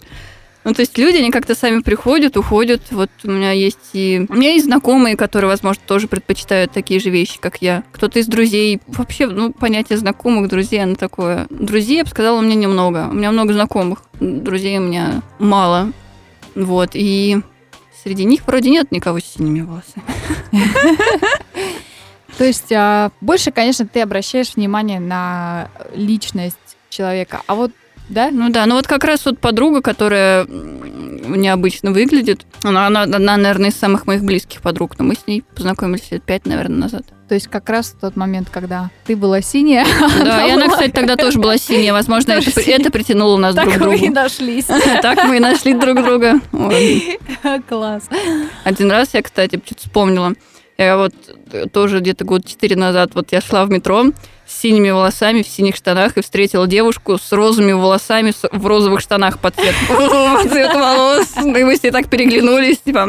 Ну, 0.62 0.72
то 0.72 0.80
есть 0.80 0.96
люди, 0.96 1.16
они 1.18 1.30
как-то 1.30 1.54
сами 1.54 1.80
приходят, 1.80 2.36
уходят. 2.36 2.80
Вот 2.90 3.10
у 3.24 3.30
меня 3.30 3.50
есть 3.50 3.90
и... 3.92 4.24
У 4.28 4.34
меня 4.34 4.52
есть 4.52 4.64
знакомые, 4.64 5.16
которые, 5.16 5.48
возможно, 5.50 5.82
тоже 5.86 6.08
предпочитают 6.08 6.72
такие 6.72 7.00
же 7.00 7.10
вещи, 7.10 7.38
как 7.38 7.60
я. 7.60 7.82
Кто-то 7.92 8.18
из 8.18 8.26
друзей. 8.26 8.80
Вообще, 8.86 9.26
ну, 9.26 9.52
понятие 9.52 9.98
знакомых, 9.98 10.48
друзей, 10.48 10.82
оно 10.82 10.94
такое. 10.94 11.46
Друзей, 11.50 11.98
я 11.98 12.04
бы 12.04 12.10
сказала, 12.10 12.38
у 12.38 12.42
меня 12.42 12.54
немного. 12.54 13.08
У 13.10 13.14
меня 13.14 13.30
много 13.30 13.52
знакомых. 13.52 14.04
Друзей 14.20 14.78
у 14.78 14.82
меня 14.82 15.22
мало. 15.38 15.92
Вот, 16.54 16.90
и 16.94 17.40
среди 18.04 18.24
них 18.24 18.46
вроде 18.46 18.70
нет 18.70 18.92
никого 18.92 19.18
с 19.18 19.24
синими 19.24 19.62
волосами. 19.62 20.04
То 22.38 22.44
есть 22.44 22.70
а, 22.72 23.10
больше, 23.20 23.50
конечно, 23.50 23.86
ты 23.86 24.02
обращаешь 24.02 24.54
внимание 24.54 25.00
на 25.00 25.70
личность 25.94 26.58
человека. 26.90 27.40
А 27.46 27.54
вот, 27.54 27.72
да? 28.08 28.30
Ну 28.30 28.50
да, 28.50 28.66
ну 28.66 28.74
вот 28.74 28.86
как 28.86 29.04
раз 29.04 29.24
вот 29.24 29.38
подруга, 29.38 29.80
которая 29.82 30.46
необычно 30.46 31.90
выглядит, 31.90 32.46
она, 32.62 32.86
она 32.86 33.02
одна, 33.02 33.36
наверное, 33.36 33.70
из 33.70 33.76
самых 33.76 34.06
моих 34.06 34.22
близких 34.22 34.60
подруг, 34.60 34.98
но 34.98 35.04
мы 35.04 35.14
с 35.14 35.26
ней 35.26 35.42
познакомились 35.54 36.10
лет 36.10 36.22
пять, 36.22 36.46
наверное, 36.46 36.76
назад. 36.78 37.04
То 37.28 37.34
есть 37.34 37.48
как 37.48 37.70
раз 37.70 37.88
в 37.88 38.00
тот 38.00 38.16
момент, 38.16 38.48
когда 38.50 38.90
ты 39.06 39.16
была 39.16 39.40
синяя, 39.40 39.86
Да, 40.24 40.46
и 40.46 40.50
она, 40.50 40.68
кстати, 40.68 40.90
тогда 40.90 41.16
тоже 41.16 41.38
была 41.38 41.56
синяя. 41.56 41.92
Возможно, 41.94 42.32
это, 42.32 42.50
синяя. 42.50 42.78
это 42.78 42.90
притянуло 42.90 43.38
нас 43.38 43.54
друг 43.54 43.70
так 43.72 43.78
к 43.78 43.86
вы 43.86 43.94
и 43.94 43.98
другу. 44.00 44.14
нашлись. 44.14 44.66
Так 45.02 45.24
мы 45.24 45.38
и 45.38 45.40
нашли 45.40 45.72
друг 45.74 46.02
друга. 46.02 46.40
Класс. 47.68 48.08
Один 48.64 48.90
раз 48.90 49.14
я, 49.14 49.22
кстати, 49.22 49.60
что-то 49.64 49.80
вспомнила. 49.80 50.34
Я 50.76 50.98
вот 50.98 51.14
тоже 51.72 52.00
где-то 52.00 52.24
год 52.24 52.44
четыре 52.46 52.76
назад, 52.76 53.12
вот 53.14 53.32
я 53.32 53.40
шла 53.40 53.64
в 53.64 53.70
метро 53.70 54.06
с 54.54 54.60
синими 54.60 54.90
волосами, 54.90 55.42
в 55.42 55.48
синих 55.48 55.76
штанах, 55.76 56.16
и 56.16 56.22
встретила 56.22 56.66
девушку 56.66 57.18
с 57.18 57.32
розовыми 57.32 57.72
волосами 57.72 58.30
с- 58.30 58.48
в 58.52 58.66
розовых 58.66 59.00
штанах 59.00 59.38
по 59.40 59.50
цвету, 59.50 59.76
по 59.88 60.48
цвету 60.48 60.78
волос. 60.78 61.36
И 61.36 61.64
мы 61.64 61.76
с 61.76 61.82
ней 61.82 61.90
так 61.90 62.08
переглянулись, 62.08 62.78
типа... 62.78 63.08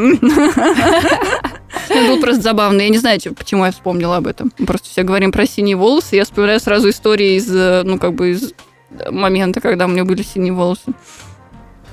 Это 1.88 2.06
было 2.08 2.20
просто 2.20 2.42
забавно. 2.42 2.80
Я 2.80 2.88
не 2.88 2.98
знаю, 2.98 3.20
чё- 3.20 3.34
почему 3.34 3.64
я 3.64 3.70
вспомнила 3.72 4.16
об 4.16 4.26
этом. 4.26 4.52
Мы 4.58 4.66
просто 4.66 4.88
все 4.88 5.02
говорим 5.02 5.32
про 5.32 5.46
синие 5.46 5.76
волосы. 5.76 6.16
Я 6.16 6.24
вспоминаю 6.24 6.60
сразу 6.60 6.88
истории 6.90 7.36
из, 7.36 7.54
э, 7.54 7.82
ну, 7.84 7.98
как 7.98 8.14
бы 8.14 8.30
из 8.30 8.52
момента, 9.10 9.60
когда 9.60 9.84
у 9.86 9.88
меня 9.88 10.04
были 10.04 10.22
синие 10.22 10.52
волосы. 10.52 10.92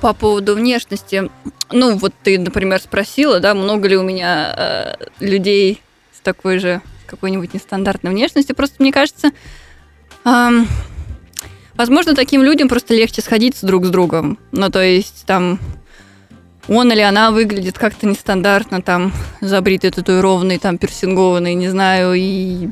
По 0.01 0.13
поводу 0.13 0.55
внешности. 0.55 1.29
Ну, 1.71 1.95
вот 1.97 2.13
ты, 2.23 2.37
например, 2.39 2.79
спросила, 2.79 3.39
да, 3.39 3.53
много 3.53 3.87
ли 3.87 3.97
у 3.97 4.03
меня 4.03 4.53
э, 4.57 5.05
людей 5.19 5.81
с 6.15 6.19
такой 6.21 6.59
же 6.59 6.81
какой-нибудь 7.13 7.53
нестандартной 7.53 8.11
внешностью. 8.11 8.55
Просто 8.55 8.77
мне 8.79 8.91
кажется, 8.91 9.31
ам, 10.23 10.67
возможно, 11.75 12.15
таким 12.15 12.43
людям 12.43 12.67
просто 12.67 12.93
легче 12.93 13.21
сходиться 13.21 13.65
друг 13.65 13.85
с 13.85 13.89
другом. 13.89 14.37
Ну, 14.51 14.69
то 14.69 14.83
есть 14.83 15.25
там 15.25 15.59
он 16.67 16.91
или 16.91 17.01
она 17.01 17.31
выглядит 17.31 17.77
как-то 17.77 18.07
нестандартно, 18.07 18.81
там 18.81 19.11
забритый, 19.41 19.91
татуированный, 19.91 20.57
там 20.57 20.77
персингованный, 20.77 21.53
не 21.55 21.69
знаю, 21.69 22.13
и 22.15 22.69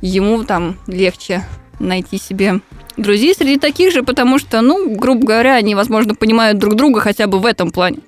ему 0.00 0.44
там 0.44 0.78
легче 0.86 1.44
найти 1.78 2.18
себе 2.18 2.60
друзей 2.96 3.34
среди 3.34 3.58
таких 3.58 3.92
же, 3.92 4.02
потому 4.02 4.38
что, 4.38 4.60
ну, 4.62 4.96
грубо 4.96 5.26
говоря, 5.26 5.54
они, 5.54 5.74
возможно, 5.74 6.14
понимают 6.14 6.58
друг 6.58 6.74
друга 6.74 7.00
хотя 7.00 7.26
бы 7.26 7.38
в 7.38 7.46
этом 7.46 7.70
плане. 7.70 7.98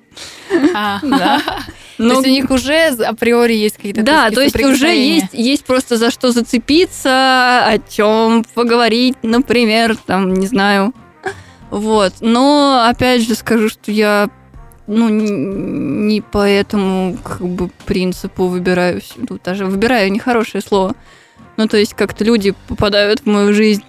Да. 1.99 2.05
То 2.05 2.09
Но 2.09 2.13
есть 2.13 2.27
у 2.27 2.29
них 2.29 2.49
уже 2.49 2.87
априори 3.03 3.53
есть 3.53 3.75
какие-то 3.75 4.03
да, 4.03 4.31
то 4.31 4.41
есть 4.41 4.55
уже 4.55 4.87
есть, 4.87 5.33
есть 5.33 5.65
просто 5.65 5.97
за 5.97 6.11
что 6.11 6.31
зацепиться, 6.31 7.65
о 7.65 7.77
чем 7.89 8.45
поговорить, 8.53 9.17
например, 9.21 9.97
там, 9.97 10.33
не 10.33 10.47
знаю. 10.47 10.93
Вот. 11.69 12.13
Но 12.21 12.85
опять 12.87 13.27
же 13.27 13.35
скажу, 13.35 13.67
что 13.69 13.91
я 13.91 14.29
ну, 14.87 15.09
не 15.09 16.21
по 16.21 16.47
этому 16.47 17.17
как 17.23 17.41
бы 17.41 17.69
принципу 17.85 18.47
выбираю. 18.47 19.01
Ну, 19.17 19.37
даже 19.43 19.65
выбираю 19.65 20.11
нехорошее 20.11 20.61
слово. 20.61 20.95
Ну, 21.57 21.67
то 21.67 21.77
есть 21.77 21.93
как-то 21.93 22.23
люди 22.23 22.55
попадают 22.67 23.19
в 23.19 23.25
мою 23.25 23.53
жизнь. 23.53 23.83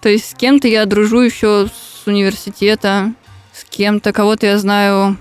То 0.00 0.10
есть 0.10 0.30
с 0.30 0.34
кем-то 0.34 0.68
я 0.68 0.84
дружу 0.84 1.20
еще 1.20 1.68
с 1.68 2.06
университета, 2.06 3.14
с 3.54 3.64
кем-то, 3.64 4.12
кого-то 4.12 4.46
я 4.46 4.58
знаю 4.58 5.16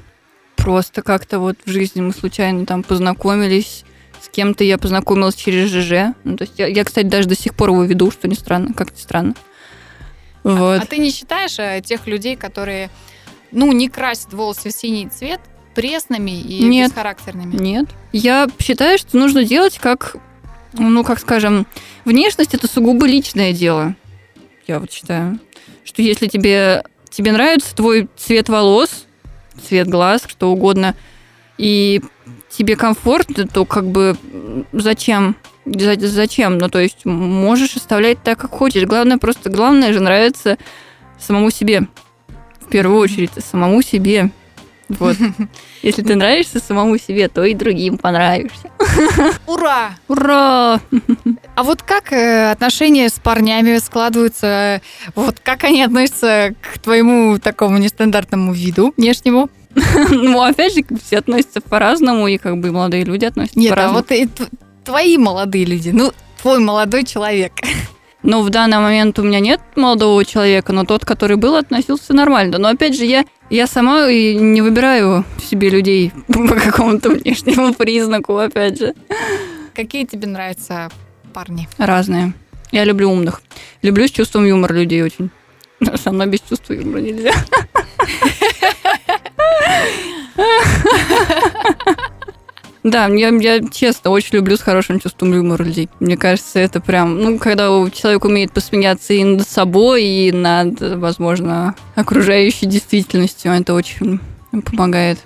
просто 0.64 1.02
как-то 1.02 1.40
вот 1.40 1.58
в 1.66 1.70
жизни 1.70 2.00
мы 2.00 2.14
случайно 2.14 2.66
там 2.66 2.84
познакомились. 2.84 3.84
С 4.22 4.30
кем-то 4.30 4.64
я 4.64 4.78
познакомилась 4.78 5.36
через 5.36 5.70
ЖЖ. 5.70 6.16
Ну, 6.24 6.38
то 6.38 6.46
есть 6.46 6.58
я, 6.58 6.68
я, 6.68 6.86
кстати, 6.86 7.06
даже 7.06 7.28
до 7.28 7.36
сих 7.36 7.54
пор 7.54 7.72
его 7.72 7.84
веду, 7.84 8.10
что 8.12 8.30
не 8.30 8.36
странно, 8.36 8.74
как-то 8.74 8.98
странно. 9.00 9.36
Вот. 10.44 10.82
А 10.82 10.86
ты 10.86 10.98
не 10.98 11.12
считаешь 11.12 11.60
э, 11.60 11.82
тех 11.84 12.08
людей, 12.08 12.38
которые, 12.38 12.90
ну, 13.52 13.74
не 13.74 13.90
красят 13.90 14.32
волосы 14.32 14.70
в 14.70 14.74
синий 14.74 15.10
цвет, 15.10 15.42
пресными 15.76 16.32
и 16.32 16.64
Нет. 16.64 16.92
бесхарактерными? 16.92 17.56
Нет. 17.56 17.88
Я 18.14 18.48
считаю, 18.60 18.98
что 18.98 19.18
нужно 19.18 19.44
делать 19.44 19.78
как, 19.80 20.16
ну, 20.74 21.04
как 21.04 21.20
скажем, 21.20 21.68
внешность 22.06 22.54
это 22.54 22.68
сугубо 22.68 23.06
личное 23.06 23.52
дело. 23.52 23.96
Я 24.66 24.80
вот 24.80 24.92
считаю, 24.94 25.40
что 25.84 26.02
если 26.02 26.28
тебе, 26.28 26.84
тебе 27.10 27.34
нравится 27.34 27.76
твой 27.76 28.08
цвет 28.16 28.48
волос, 28.48 29.03
цвет 29.62 29.88
глаз, 29.88 30.24
что 30.28 30.52
угодно, 30.52 30.96
и 31.58 32.02
тебе 32.50 32.76
комфортно, 32.76 33.48
то 33.48 33.66
как 33.66 33.86
бы 33.88 34.16
зачем? 34.72 35.36
За- 35.66 35.96
Зачем? 36.00 36.58
Ну, 36.58 36.70
то 36.70 36.80
есть 36.80 37.06
можешь 37.06 37.76
оставлять 37.76 38.22
так, 38.24 38.38
как 38.40 38.52
хочешь. 38.52 38.84
Главное 38.84 39.18
просто, 39.18 39.50
главное 39.50 39.94
же 39.94 40.00
нравится 40.02 40.58
самому 41.20 41.52
себе. 41.52 41.88
В 42.60 42.70
первую 42.70 43.00
очередь, 43.00 43.32
самому 43.38 43.82
себе. 43.82 44.32
Вот. 45.00 45.18
Если 45.82 46.02
ты 46.02 46.16
нравишься 46.16 46.60
самому 46.60 46.98
себе, 46.98 47.28
то 47.28 47.44
и 47.44 47.54
другим 47.54 47.98
понравишься. 47.98 48.70
Ура! 49.48 49.92
Ура! 50.08 50.80
А 51.56 51.64
вот 51.64 51.82
как 51.82 52.12
э, 52.14 52.52
отношения 52.52 53.10
с 53.10 53.14
парнями 53.14 53.78
складываются? 53.78 54.82
Вот 55.16 55.40
как 55.40 55.64
они 55.64 55.84
относятся 55.84 56.54
к 56.62 56.80
твоему 56.80 57.38
такому 57.40 57.78
нестандартному 57.78 58.54
виду 58.54 58.94
внешнему? 58.98 59.50
Ну, 60.10 60.42
опять 60.42 60.76
же, 60.76 60.84
все 61.04 61.18
относятся 61.18 61.60
по-разному, 61.60 62.28
и 62.28 62.38
как 62.38 62.60
бы 62.60 62.72
молодые 62.72 63.04
люди 63.04 63.26
относятся 63.26 63.58
Нет, 63.60 63.72
а 63.72 63.76
по-разному. 63.76 64.00
вот 64.00 64.12
и 64.12 64.30
твои 64.84 65.18
молодые 65.18 65.66
люди, 65.66 65.90
ну, 65.90 66.12
твой 66.42 66.60
молодой 66.60 67.04
человек. 67.04 67.54
Но 68.24 68.42
в 68.42 68.50
данный 68.50 68.78
момент 68.78 69.20
у 69.20 69.24
меня 69.24 69.40
нет 69.42 69.62
молодого 69.76 70.24
человека, 70.24 70.72
но 70.72 70.86
тот, 70.86 71.06
который 71.06 71.36
был, 71.36 71.56
относился 71.56 72.14
нормально. 72.14 72.58
Но 72.58 72.70
опять 72.70 72.96
же, 72.98 73.04
я, 73.04 73.26
я 73.50 73.68
сама 73.68 74.10
не 74.10 74.62
выбираю 74.62 75.26
себе 75.42 75.70
людей 75.70 76.14
по 76.28 76.56
какому-то 76.56 77.10
внешнему 77.10 77.74
признаку, 77.74 78.38
опять 78.38 78.80
же. 78.80 78.94
Какие 79.76 80.06
тебе 80.06 80.28
нравятся 80.28 80.90
парни? 81.34 81.68
Разные. 81.78 82.34
Я 82.72 82.86
люблю 82.86 83.12
умных. 83.12 83.42
Люблю 83.82 84.08
с 84.08 84.12
чувством 84.12 84.46
юмора 84.46 84.74
людей 84.74 85.04
очень. 85.04 85.30
Со 85.96 86.12
мной 86.12 86.28
без 86.28 86.40
чувства 86.42 86.74
юмора 86.74 87.02
нельзя. 87.02 87.34
Да, 92.84 93.08
я, 93.08 93.30
я 93.30 93.62
честно 93.70 94.12
очень 94.12 94.36
люблю 94.36 94.58
с 94.58 94.62
хорошим 94.62 95.00
чувством 95.00 95.34
юмора 95.34 95.64
людей. 95.64 95.90
Мне 96.00 96.18
кажется, 96.18 96.60
это 96.60 96.82
прям, 96.82 97.18
ну, 97.18 97.38
когда 97.38 97.68
человек 97.92 98.26
умеет 98.26 98.52
посмеяться 98.52 99.14
и 99.14 99.24
над 99.24 99.48
собой, 99.48 100.04
и 100.04 100.32
над, 100.32 100.82
возможно, 100.82 101.76
окружающей 101.96 102.66
действительностью, 102.66 103.54
это 103.54 103.74
очень 103.74 104.20
помогает. 104.66 105.20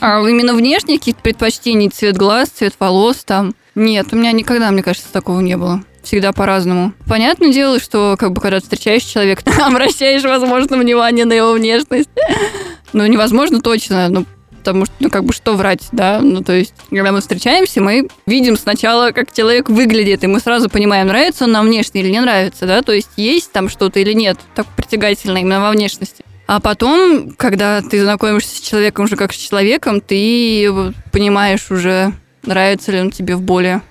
А 0.00 0.20
именно 0.20 0.52
внешне 0.54 0.98
каких-то 0.98 1.22
предпочтений, 1.22 1.88
цвет 1.88 2.16
глаз, 2.16 2.50
цвет 2.50 2.74
волос 2.78 3.24
там, 3.24 3.54
нет, 3.74 4.08
у 4.12 4.16
меня 4.16 4.32
никогда, 4.32 4.70
мне 4.70 4.82
кажется, 4.82 5.12
такого 5.12 5.40
не 5.40 5.56
было. 5.56 5.82
Всегда 6.02 6.32
по-разному. 6.32 6.92
Понятное 7.08 7.50
дело, 7.50 7.80
что 7.80 8.16
как 8.18 8.32
бы 8.32 8.40
когда 8.40 8.60
встречаешь 8.60 9.02
человека, 9.02 9.42
обращаешь, 9.64 10.22
возможно, 10.22 10.76
внимание 10.76 11.24
на 11.24 11.32
его 11.32 11.52
внешность. 11.52 12.10
Ну, 12.92 13.06
невозможно 13.06 13.60
точно, 13.60 14.08
ну, 14.08 14.26
потому 14.64 14.86
что, 14.86 14.94
ну, 14.98 15.10
как 15.10 15.24
бы, 15.24 15.32
что 15.34 15.54
врать, 15.54 15.88
да? 15.92 16.20
Ну, 16.22 16.42
то 16.42 16.54
есть, 16.54 16.74
когда 16.88 17.12
мы 17.12 17.20
встречаемся, 17.20 17.82
мы 17.82 18.08
видим 18.24 18.56
сначала, 18.56 19.12
как 19.12 19.30
человек 19.32 19.68
выглядит, 19.68 20.24
и 20.24 20.26
мы 20.26 20.40
сразу 20.40 20.70
понимаем, 20.70 21.08
нравится 21.08 21.44
он 21.44 21.52
нам 21.52 21.66
внешне 21.66 22.00
или 22.00 22.10
не 22.10 22.20
нравится, 22.20 22.66
да? 22.66 22.80
То 22.80 22.92
есть, 22.92 23.10
есть 23.16 23.52
там 23.52 23.68
что-то 23.68 24.00
или 24.00 24.14
нет, 24.14 24.38
так 24.54 24.66
притягательно 24.74 25.38
именно 25.38 25.60
во 25.60 25.70
внешности. 25.70 26.24
А 26.46 26.60
потом, 26.60 27.34
когда 27.36 27.82
ты 27.82 28.02
знакомишься 28.02 28.56
с 28.56 28.60
человеком 28.60 29.04
уже 29.04 29.16
как 29.16 29.32
с 29.32 29.36
человеком, 29.36 30.00
ты 30.00 30.92
понимаешь 31.12 31.70
уже, 31.70 32.12
нравится 32.42 32.92
ли 32.92 33.00
он 33.00 33.10
тебе 33.10 33.36
в 33.36 33.42
более 33.42 33.82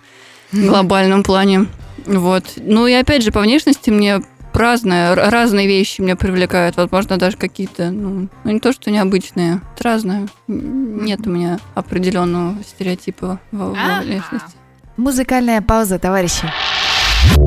глобальном 0.52 1.24
плане. 1.24 1.68
Вот. 2.06 2.44
Ну 2.58 2.88
и 2.88 2.94
опять 2.94 3.24
же, 3.24 3.32
по 3.32 3.42
внешности 3.42 3.90
мне 3.90 4.22
разные, 4.58 5.12
р- 5.12 5.30
разные 5.30 5.68
вещи 5.68 6.02
меня 6.02 6.16
привлекают. 6.16 6.78
Возможно, 6.78 7.18
даже 7.18 7.38
какие-то, 7.38 7.90
ну, 7.92 8.28
ну, 8.44 8.52
не 8.52 8.60
то, 8.60 8.72
что 8.74 8.92
необычные. 8.92 9.62
Это 9.76 9.84
разное. 9.84 10.28
Нет 10.48 11.26
у 11.26 11.30
меня 11.30 11.60
определенного 11.76 12.56
стереотипа 12.64 13.40
во 13.52 13.72
Ага. 13.72 14.02
внешности. 14.04 14.56
Музыкальная 14.98 15.62
пауза, 15.62 15.98
товарищи. 16.00 16.48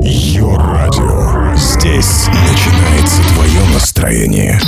Йо-радио. 0.03 1.55
Здесь 1.55 2.27
начинается 2.27 3.21
твое 3.33 3.63
настроение. 3.73 4.59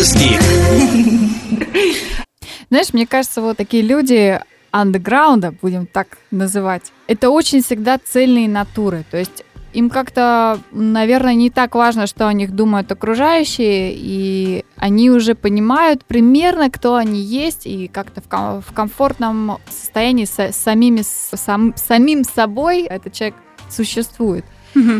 Гик. 0.00 0.40
Знаешь, 2.70 2.92
мне 2.94 3.06
кажется, 3.06 3.42
вот 3.42 3.58
такие 3.58 3.82
люди 3.82 4.40
андеграунда, 4.70 5.52
будем 5.60 5.86
так 5.86 6.16
называть, 6.30 6.92
это 7.06 7.28
очень 7.28 7.62
всегда 7.62 7.98
цельные 7.98 8.48
натуры. 8.48 9.04
То 9.10 9.18
есть 9.18 9.44
им 9.74 9.90
как-то, 9.90 10.58
наверное, 10.72 11.34
не 11.34 11.50
так 11.50 11.74
важно, 11.74 12.06
что 12.06 12.26
о 12.28 12.32
них 12.32 12.52
думают 12.52 12.90
окружающие, 12.90 13.92
и 13.94 14.64
они 14.76 15.10
уже 15.10 15.34
понимают 15.34 16.04
примерно, 16.06 16.70
кто 16.70 16.94
они 16.94 17.20
есть, 17.20 17.66
и 17.66 17.86
как-то 17.86 18.22
в, 18.22 18.28
ком- 18.28 18.62
в 18.62 18.72
комфортном 18.72 19.58
состоянии 19.68 20.24
с 20.24 20.52
самими, 20.52 21.02
с 21.02 21.30
сам- 21.36 21.74
самим 21.76 22.24
собой 22.24 22.84
этот 22.84 23.12
человек 23.12 23.36
существует. 23.68 24.46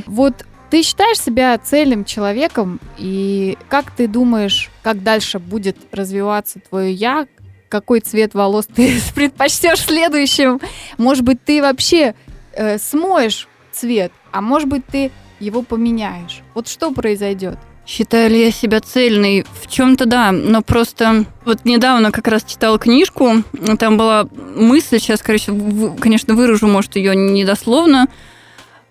Вот 0.06 0.44
ты 0.70 0.82
считаешь 0.82 1.20
себя 1.20 1.58
цельным 1.58 2.04
человеком, 2.04 2.80
и 2.96 3.58
как 3.68 3.90
ты 3.90 4.06
думаешь, 4.06 4.70
как 4.82 5.02
дальше 5.02 5.38
будет 5.38 5.76
развиваться 5.92 6.60
твое 6.60 6.92
я, 6.92 7.26
какой 7.68 8.00
цвет 8.00 8.34
волос 8.34 8.66
ты 8.66 9.00
предпочтешь 9.14 9.80
следующим. 9.80 10.60
Может 10.96 11.24
быть, 11.24 11.42
ты 11.44 11.60
вообще 11.60 12.14
э, 12.52 12.78
смоешь 12.78 13.48
цвет, 13.72 14.12
а 14.32 14.40
может 14.40 14.68
быть, 14.68 14.86
ты 14.86 15.10
его 15.40 15.62
поменяешь. 15.62 16.42
Вот 16.54 16.68
что 16.68 16.92
произойдет? 16.92 17.58
Считаю 17.86 18.30
ли 18.30 18.44
я 18.44 18.52
себя 18.52 18.80
цельной? 18.80 19.44
В 19.60 19.68
чем-то 19.68 20.06
да, 20.06 20.30
но 20.30 20.62
просто 20.62 21.24
вот 21.44 21.64
недавно 21.64 22.12
как 22.12 22.28
раз 22.28 22.44
читала 22.44 22.78
книжку, 22.78 23.42
там 23.78 23.96
была 23.96 24.28
мысль, 24.54 25.00
сейчас, 25.00 25.22
короче, 25.22 25.52
конечно, 25.98 26.34
выражу, 26.34 26.68
может, 26.68 26.94
ее 26.94 27.16
недословно. 27.16 28.06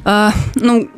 А, 0.04 0.32
ну, 0.56 0.90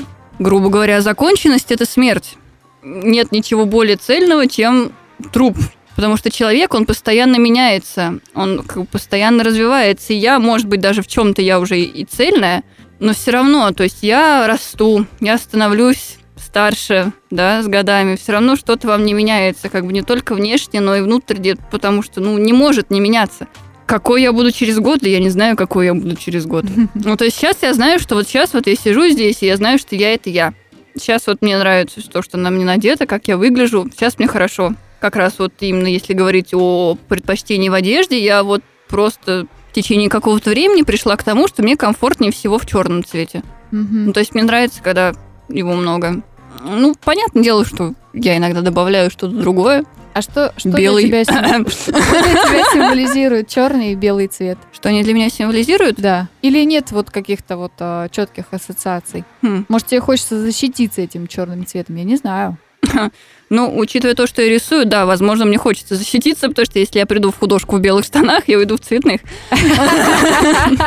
грубо 0.41 0.69
говоря, 0.69 1.01
законченность– 1.01 1.67
это 1.71 1.85
смерть. 1.85 2.35
Нет 2.83 3.31
ничего 3.31 3.65
более 3.65 3.95
цельного, 3.95 4.47
чем 4.47 4.91
труп. 5.31 5.55
Потому 5.95 6.17
что 6.17 6.31
человек, 6.31 6.73
он 6.73 6.85
постоянно 6.85 7.35
меняется, 7.35 8.19
он 8.33 8.63
постоянно 8.91 9.43
развивается. 9.43 10.13
И 10.13 10.15
я, 10.15 10.39
может 10.39 10.67
быть, 10.67 10.79
даже 10.79 11.03
в 11.03 11.07
чем-то 11.07 11.41
я 11.41 11.59
уже 11.59 11.79
и 11.79 12.05
цельная, 12.05 12.63
но 12.99 13.13
все 13.13 13.31
равно, 13.31 13.71
то 13.71 13.83
есть 13.83 13.99
я 14.01 14.47
расту, 14.47 15.05
я 15.19 15.37
становлюсь 15.37 16.17
старше, 16.37 17.11
да, 17.29 17.61
с 17.61 17.67
годами, 17.67 18.15
все 18.15 18.31
равно 18.31 18.55
что-то 18.55 18.87
вам 18.87 19.05
не 19.05 19.13
меняется, 19.13 19.69
как 19.69 19.85
бы 19.85 19.93
не 19.93 20.01
только 20.01 20.33
внешне, 20.33 20.81
но 20.81 20.95
и 20.95 21.01
внутренне, 21.01 21.55
потому 21.69 22.01
что, 22.01 22.19
ну, 22.19 22.37
не 22.37 22.53
может 22.53 22.89
не 22.89 22.99
меняться. 22.99 23.47
Какой 23.91 24.21
я 24.21 24.31
буду 24.31 24.53
через 24.53 24.79
год, 24.79 25.01
да 25.01 25.09
я 25.09 25.19
не 25.19 25.29
знаю, 25.29 25.57
какой 25.57 25.87
я 25.87 25.93
буду 25.93 26.15
через 26.15 26.45
год. 26.45 26.63
Ну, 26.93 27.17
то 27.17 27.25
есть 27.25 27.35
сейчас 27.35 27.57
я 27.61 27.73
знаю, 27.73 27.99
что 27.99 28.15
вот 28.15 28.25
сейчас 28.25 28.53
вот 28.53 28.65
я 28.65 28.75
сижу 28.77 29.05
здесь, 29.09 29.43
и 29.43 29.47
я 29.47 29.57
знаю, 29.57 29.79
что 29.79 29.97
я– 29.97 30.13
это 30.15 30.29
я. 30.29 30.53
Сейчас 30.95 31.27
вот 31.27 31.41
мне 31.41 31.57
нравится 31.57 32.01
то, 32.09 32.21
что 32.21 32.37
на 32.37 32.51
мне 32.51 32.63
надето, 32.63 33.05
как 33.05 33.27
я 33.27 33.35
выгляжу. 33.35 33.89
Сейчас 33.91 34.17
мне 34.17 34.29
хорошо. 34.29 34.75
Как 35.01 35.17
раз 35.17 35.39
вот 35.39 35.51
именно 35.59 35.87
если 35.87 36.13
говорить 36.13 36.53
о 36.53 36.97
предпочтении 37.09 37.67
в 37.67 37.73
одежде, 37.73 38.17
я 38.17 38.43
вот 38.43 38.61
просто 38.87 39.47
в 39.71 39.73
течение 39.73 40.09
какого-то 40.09 40.51
времени 40.51 40.83
пришла 40.83 41.17
к 41.17 41.23
тому, 41.23 41.49
что 41.49 41.61
мне 41.61 41.75
комфортнее 41.75 42.31
всего 42.31 42.59
в 42.59 42.65
черном 42.65 43.03
цвете. 43.03 43.43
Мгм. 43.71 44.05
Ну, 44.05 44.13
то 44.13 44.21
есть 44.21 44.33
мне 44.33 44.43
нравится, 44.43 44.81
когда 44.81 45.13
его 45.49 45.73
много. 45.73 46.23
Ну, 46.63 46.95
понятное 47.03 47.43
дело, 47.43 47.65
что 47.65 47.93
я 48.13 48.37
иногда 48.37 48.61
добавляю 48.61 49.11
что-то 49.11 49.35
другое. 49.35 49.83
А 50.13 50.21
что, 50.21 50.53
что 50.57 50.69
Белый. 50.69 51.07
для 51.07 51.23
тебя, 51.23 51.35
сим- 51.35 51.69
что 51.69 51.91
для 51.93 52.01
тебя 52.01 52.63
символизирует 52.73 53.47
черный 53.47 53.93
и 53.93 53.95
белый 53.95 54.27
цвет? 54.27 54.57
Что 54.73 54.89
они 54.89 55.03
для 55.03 55.13
меня 55.13 55.29
символизируют? 55.29 55.97
Да. 55.97 56.27
Или 56.41 56.63
нет 56.65 56.91
вот 56.91 57.09
каких-то 57.09 57.55
вот 57.57 57.71
а, 57.79 58.09
четких 58.09 58.45
ассоциаций? 58.51 59.23
Хм. 59.41 59.65
Может, 59.69 59.87
тебе 59.87 60.01
хочется 60.01 60.39
защититься 60.39 61.01
этим 61.01 61.27
черным 61.27 61.65
цветом? 61.65 61.95
Я 61.95 62.03
не 62.03 62.17
знаю. 62.17 62.57
Ну, 63.53 63.77
учитывая 63.77 64.15
то, 64.15 64.27
что 64.27 64.41
я 64.41 64.47
рисую, 64.47 64.85
да, 64.85 65.05
возможно, 65.05 65.43
мне 65.43 65.57
хочется 65.57 65.95
защититься, 65.95 66.47
потому 66.47 66.65
что 66.65 66.79
если 66.79 66.99
я 66.99 67.05
приду 67.05 67.31
в 67.31 67.37
художку 67.37 67.75
в 67.75 67.81
белых 67.81 68.05
штанах, 68.05 68.47
я 68.47 68.57
уйду 68.57 68.77
в 68.77 68.79
цветных. 68.79 69.19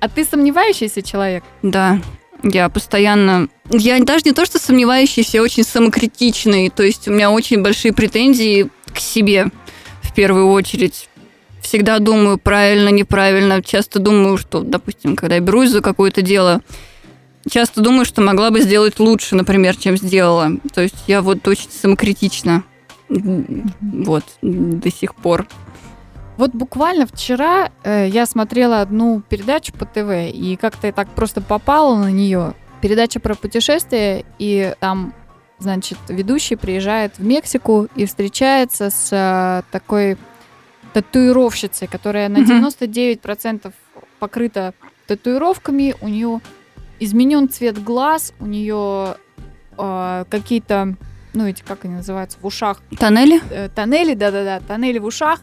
А 0.00 0.08
ты 0.08 0.24
сомневающийся 0.24 1.02
человек? 1.02 1.44
Да, 1.62 2.00
я 2.42 2.68
постоянно... 2.68 3.48
Я 3.70 3.98
даже 4.00 4.24
не 4.24 4.32
то, 4.32 4.44
что 4.44 4.58
сомневающийся, 4.58 5.38
я 5.38 5.42
очень 5.42 5.64
самокритичный. 5.64 6.70
То 6.70 6.82
есть 6.82 7.08
у 7.08 7.12
меня 7.12 7.30
очень 7.30 7.62
большие 7.62 7.92
претензии 7.92 8.68
к 8.92 8.98
себе 8.98 9.50
в 10.02 10.14
первую 10.14 10.48
очередь. 10.50 11.08
Всегда 11.62 11.98
думаю 11.98 12.38
правильно, 12.38 12.88
неправильно. 12.88 13.62
Часто 13.62 13.98
думаю, 14.00 14.36
что, 14.36 14.60
допустим, 14.60 15.16
когда 15.16 15.36
я 15.36 15.40
берусь 15.40 15.70
за 15.70 15.80
какое-то 15.80 16.20
дело, 16.22 16.60
часто 17.48 17.80
думаю, 17.80 18.04
что 18.04 18.20
могла 18.20 18.50
бы 18.50 18.60
сделать 18.60 18.98
лучше, 18.98 19.36
например, 19.36 19.76
чем 19.76 19.96
сделала. 19.96 20.52
То 20.74 20.80
есть 20.82 21.04
я 21.06 21.22
вот 21.22 21.46
очень 21.46 21.70
самокритична. 21.70 22.64
Вот, 23.08 24.24
до 24.40 24.90
сих 24.90 25.14
пор. 25.14 25.46
Вот 26.36 26.52
буквально 26.52 27.06
вчера 27.06 27.70
э, 27.84 28.08
я 28.08 28.26
смотрела 28.26 28.80
одну 28.80 29.20
передачу 29.28 29.72
по 29.72 29.84
ТВ, 29.84 30.32
и 30.34 30.56
как-то 30.60 30.86
я 30.86 30.92
так 30.92 31.08
просто 31.10 31.40
попала 31.40 31.96
на 31.96 32.10
нее. 32.10 32.54
Передача 32.80 33.20
про 33.20 33.34
путешествия, 33.34 34.24
и 34.38 34.74
там, 34.80 35.14
значит, 35.58 35.98
ведущий 36.08 36.56
приезжает 36.56 37.18
в 37.18 37.24
Мексику 37.24 37.86
и 37.94 38.06
встречается 38.06 38.90
с 38.90 39.08
э, 39.12 39.62
такой 39.70 40.16
татуировщицей, 40.92 41.86
которая 41.86 42.28
на 42.28 42.40
Мгм. 42.40 42.66
99% 42.66 43.72
покрыта 44.18 44.74
татуировками, 45.06 45.94
у 46.00 46.08
нее 46.08 46.40
изменен 47.00 47.48
цвет 47.48 47.82
глаз, 47.82 48.32
у 48.40 48.46
нее 48.46 49.16
э, 49.78 50.24
какие-то, 50.28 50.94
ну 51.34 51.46
эти, 51.46 51.62
как 51.62 51.84
они 51.84 51.94
называются, 51.94 52.38
в 52.40 52.46
ушах 52.46 52.80
Тоннели? 52.98 53.40
э, 53.50 53.68
тоннели, 53.74 54.14
да-да-да, 54.14 54.60
тоннели 54.60 54.98
в 54.98 55.04
ушах. 55.04 55.40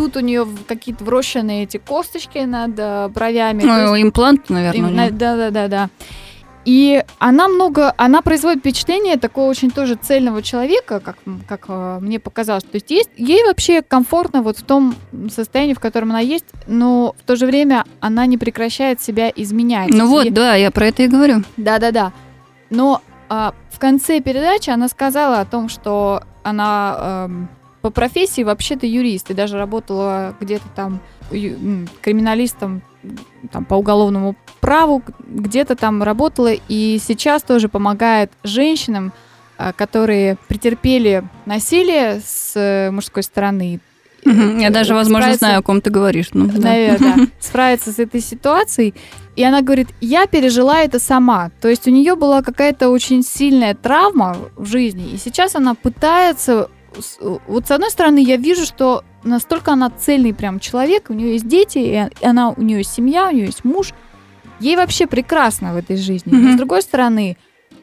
Тут 0.00 0.16
у 0.16 0.20
нее 0.20 0.48
какие-то 0.66 1.04
врощенные 1.04 1.64
эти 1.64 1.76
косточки 1.76 2.38
над 2.38 2.72
э, 2.78 3.08
бровями. 3.08 3.62
Ну, 3.62 3.94
есть 3.94 4.02
имплант, 4.06 4.48
наверное. 4.48 4.78
им- 4.78 4.86
неё. 4.86 4.96
на- 4.96 5.10
Да-да-да-да. 5.10 5.90
И 6.64 7.04
она 7.18 7.48
много, 7.48 7.92
она 7.98 8.22
производит 8.22 8.60
впечатление 8.60 9.16
такого 9.18 9.50
очень 9.50 9.70
тоже 9.70 9.96
цельного 9.96 10.42
человека, 10.42 11.00
как, 11.00 11.16
как 11.46 11.66
э, 11.68 11.98
мне 12.00 12.18
показалось. 12.18 12.64
То 12.64 12.76
есть, 12.76 12.90
есть 12.90 13.10
ей 13.18 13.44
вообще 13.44 13.82
комфортно 13.82 14.40
вот 14.40 14.56
в 14.58 14.62
том 14.62 14.94
состоянии, 15.30 15.74
в 15.74 15.80
котором 15.80 16.10
она 16.12 16.20
есть, 16.20 16.46
но 16.66 17.14
в 17.18 17.26
то 17.26 17.36
же 17.36 17.44
время 17.44 17.84
она 18.00 18.24
не 18.24 18.38
прекращает 18.38 19.02
себя 19.02 19.30
изменять. 19.36 19.90
Ну 19.90 20.06
вот, 20.08 20.24
И- 20.26 20.30
да, 20.30 20.54
я 20.54 20.70
про 20.70 20.86
это 20.86 21.02
и 21.02 21.08
говорю. 21.08 21.42
да-да-да. 21.58 22.12
Но 22.70 23.02
а, 23.28 23.52
в 23.70 23.78
конце 23.78 24.20
передачи 24.20 24.70
она 24.70 24.88
сказала 24.88 25.40
о 25.40 25.44
том, 25.44 25.68
что 25.68 26.22
она 26.42 27.26
эм, 27.28 27.48
по 27.80 27.90
профессии 27.90 28.42
вообще-то 28.42 28.86
юрист 28.86 29.30
и 29.30 29.34
даже 29.34 29.56
работала 29.58 30.34
где-то 30.40 30.64
там 30.74 31.00
криминалистом 31.30 32.82
там, 33.50 33.64
по 33.64 33.74
уголовному 33.74 34.36
праву, 34.60 35.02
где-то 35.26 35.74
там 35.76 36.02
работала 36.02 36.52
и 36.68 36.98
сейчас 37.02 37.42
тоже 37.42 37.68
помогает 37.68 38.30
женщинам, 38.42 39.12
а, 39.56 39.72
которые 39.72 40.36
претерпели 40.48 41.22
насилие 41.46 42.20
с 42.24 42.52
э, 42.56 42.90
мужской 42.90 43.22
стороны. 43.22 43.80
Мгм. 44.24 44.58
Я 44.58 44.68
Э, 44.68 44.70
даже, 44.70 44.94
возможно, 44.94 45.34
знаю, 45.34 45.60
о 45.60 45.62
ком 45.62 45.80
ты 45.80 45.90
говоришь. 45.90 46.28
Ну, 46.32 46.46
наверное, 46.46 47.16
да, 47.16 47.26
справиться 47.40 47.92
с 47.92 47.98
этой 47.98 48.20
ситуацией. 48.20 48.94
И 49.36 49.44
она 49.44 49.62
говорит, 49.62 49.88
я 50.00 50.26
пережила 50.26 50.80
это 50.80 50.98
сама. 50.98 51.50
То 51.60 51.68
есть 51.68 51.86
у 51.86 51.90
нее 51.90 52.14
была 52.16 52.42
какая-то 52.42 52.90
очень 52.90 53.22
сильная 53.22 53.74
травма 53.74 54.36
в 54.56 54.66
жизни, 54.66 55.10
и 55.12 55.18
сейчас 55.18 55.54
она 55.54 55.74
пытается... 55.74 56.68
с- 56.98 57.18
Вот 57.46 57.66
с 57.66 57.70
одной 57.70 57.90
стороны, 57.90 58.18
я 58.22 58.36
вижу, 58.36 58.64
что 58.64 59.04
настолько 59.24 59.72
она 59.72 59.90
цельный 59.90 60.32
прям 60.34 60.58
человек, 60.60 61.06
у 61.10 61.14
нее 61.14 61.32
есть 61.34 61.46
дети, 61.48 61.78
и 61.78 62.24
она, 62.26 62.50
у 62.50 62.62
нее 62.62 62.78
есть 62.78 62.92
семья, 62.92 63.28
у 63.28 63.32
нее 63.32 63.46
есть 63.46 63.64
муж. 63.64 63.92
Ей 64.60 64.76
вообще 64.76 65.06
прекрасно 65.06 65.72
в 65.72 65.76
этой 65.76 65.96
жизни. 65.96 66.30
Но 66.32 66.38
Мгм. 66.38 66.52
с 66.54 66.56
другой 66.56 66.82
стороны, 66.82 67.36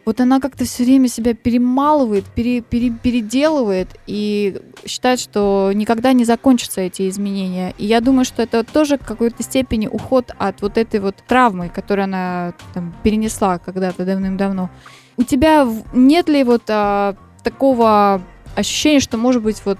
вот 0.05 0.21
она 0.21 0.39
как-то 0.39 0.63
все 0.63 0.83
время 0.85 1.07
себя 1.09 1.33
перемалывает, 1.33 2.23
пере- 2.25 2.61
пере- 2.61 2.91
переделывает 2.91 3.89
и 4.07 4.61
считает, 4.85 5.19
что 5.19 5.71
никогда 5.73 6.13
не 6.13 6.23
закончатся 6.23 6.81
эти 6.81 7.09
изменения. 7.09 7.73
И 7.77 7.85
я 7.85 7.99
думаю, 7.99 8.25
что 8.25 8.41
это 8.43 8.63
тоже 8.63 8.97
в 8.97 9.05
какой-то 9.05 9.43
степени 9.43 9.87
уход 9.87 10.31
от 10.37 10.61
вот 10.61 10.77
этой 10.77 10.99
вот 11.01 11.15
травмы, 11.27 11.69
которую 11.69 12.05
она 12.05 12.53
там, 12.73 12.95
перенесла 13.03 13.57
когда-то 13.57 14.05
давным-давно. 14.05 14.69
У 15.17 15.23
тебя 15.23 15.67
нет 15.93 16.29
ли 16.29 16.43
вот 16.43 16.63
а, 16.69 17.15
такого 17.43 18.21
ощущения, 18.57 18.99
что, 18.99 19.17
может 19.17 19.43
быть, 19.43 19.61
вот 19.65 19.77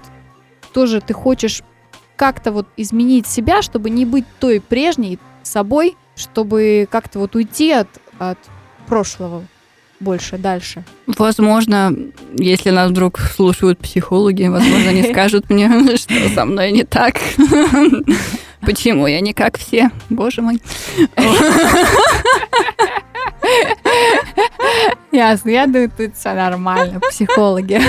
тоже 0.72 1.00
ты 1.00 1.12
хочешь 1.12 1.62
как-то 2.16 2.52
вот 2.52 2.66
изменить 2.76 3.26
себя, 3.26 3.60
чтобы 3.60 3.90
не 3.90 4.04
быть 4.04 4.24
той 4.38 4.60
прежней 4.60 5.18
собой, 5.42 5.96
чтобы 6.16 6.88
как-то 6.90 7.18
вот 7.18 7.34
уйти 7.34 7.72
от, 7.72 7.88
от 8.18 8.38
прошлого 8.86 9.44
больше, 10.00 10.38
дальше. 10.38 10.84
Возможно, 11.06 11.92
если 12.36 12.70
нас 12.70 12.90
вдруг 12.90 13.18
слушают 13.18 13.80
психологи, 13.80 14.44
возможно, 14.44 14.90
они 14.90 15.02
скажут 15.10 15.50
мне, 15.50 15.96
что 15.96 16.28
со 16.34 16.44
мной 16.44 16.70
не 16.70 16.84
так. 16.84 17.16
Почему 18.60 19.08
я 19.08 19.20
не 19.20 19.32
как 19.32 19.58
все? 19.58 19.90
Боже 20.08 20.42
мой. 20.42 20.60
Ясно, 25.18 25.50
я 25.50 25.66
думаю, 25.66 25.90
тут 25.90 26.16
все 26.16 26.32
нормально, 26.32 27.00
психологи. 27.00 27.80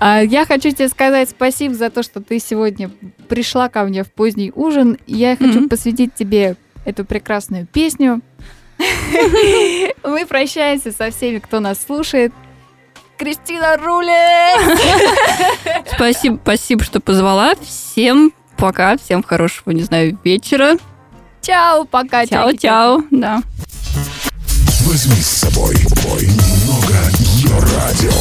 А, 0.00 0.20
Я 0.22 0.44
хочу 0.44 0.72
тебе 0.72 0.88
сказать 0.88 1.30
спасибо 1.30 1.72
за 1.72 1.88
то, 1.88 2.02
что 2.02 2.20
ты 2.20 2.40
сегодня 2.40 2.90
пришла 3.28 3.68
ко 3.68 3.84
мне 3.84 4.02
в 4.02 4.10
поздний 4.12 4.50
ужин. 4.52 4.98
Я 5.06 5.36
хочу 5.36 5.68
посвятить 5.68 6.14
тебе 6.14 6.56
эту 6.84 7.04
прекрасную 7.04 7.64
песню. 7.66 8.22
Мы 10.02 10.26
прощаемся 10.26 10.90
со 10.90 11.12
всеми, 11.12 11.38
кто 11.38 11.60
нас 11.60 11.78
слушает. 11.86 12.32
Кристина 13.18 13.76
Руле! 13.76 14.50
Спасибо, 15.94 16.40
спасибо, 16.42 16.82
что 16.82 16.98
позвала. 16.98 17.54
Всем 17.62 18.32
пока, 18.58 18.96
всем 18.96 19.22
хорошего, 19.22 19.70
не 19.70 19.82
знаю, 19.84 20.18
вечера. 20.24 20.76
Чао, 21.40 21.84
пока. 21.84 22.26
Чао-чао. 22.26 23.04
Да. 23.12 23.42
Возьми 24.86 25.20
с 25.20 25.26
собой. 25.26 25.74
Бой. 26.04 26.26
Немного 26.26 27.10
ее 27.18 27.58
радио. 27.76 28.12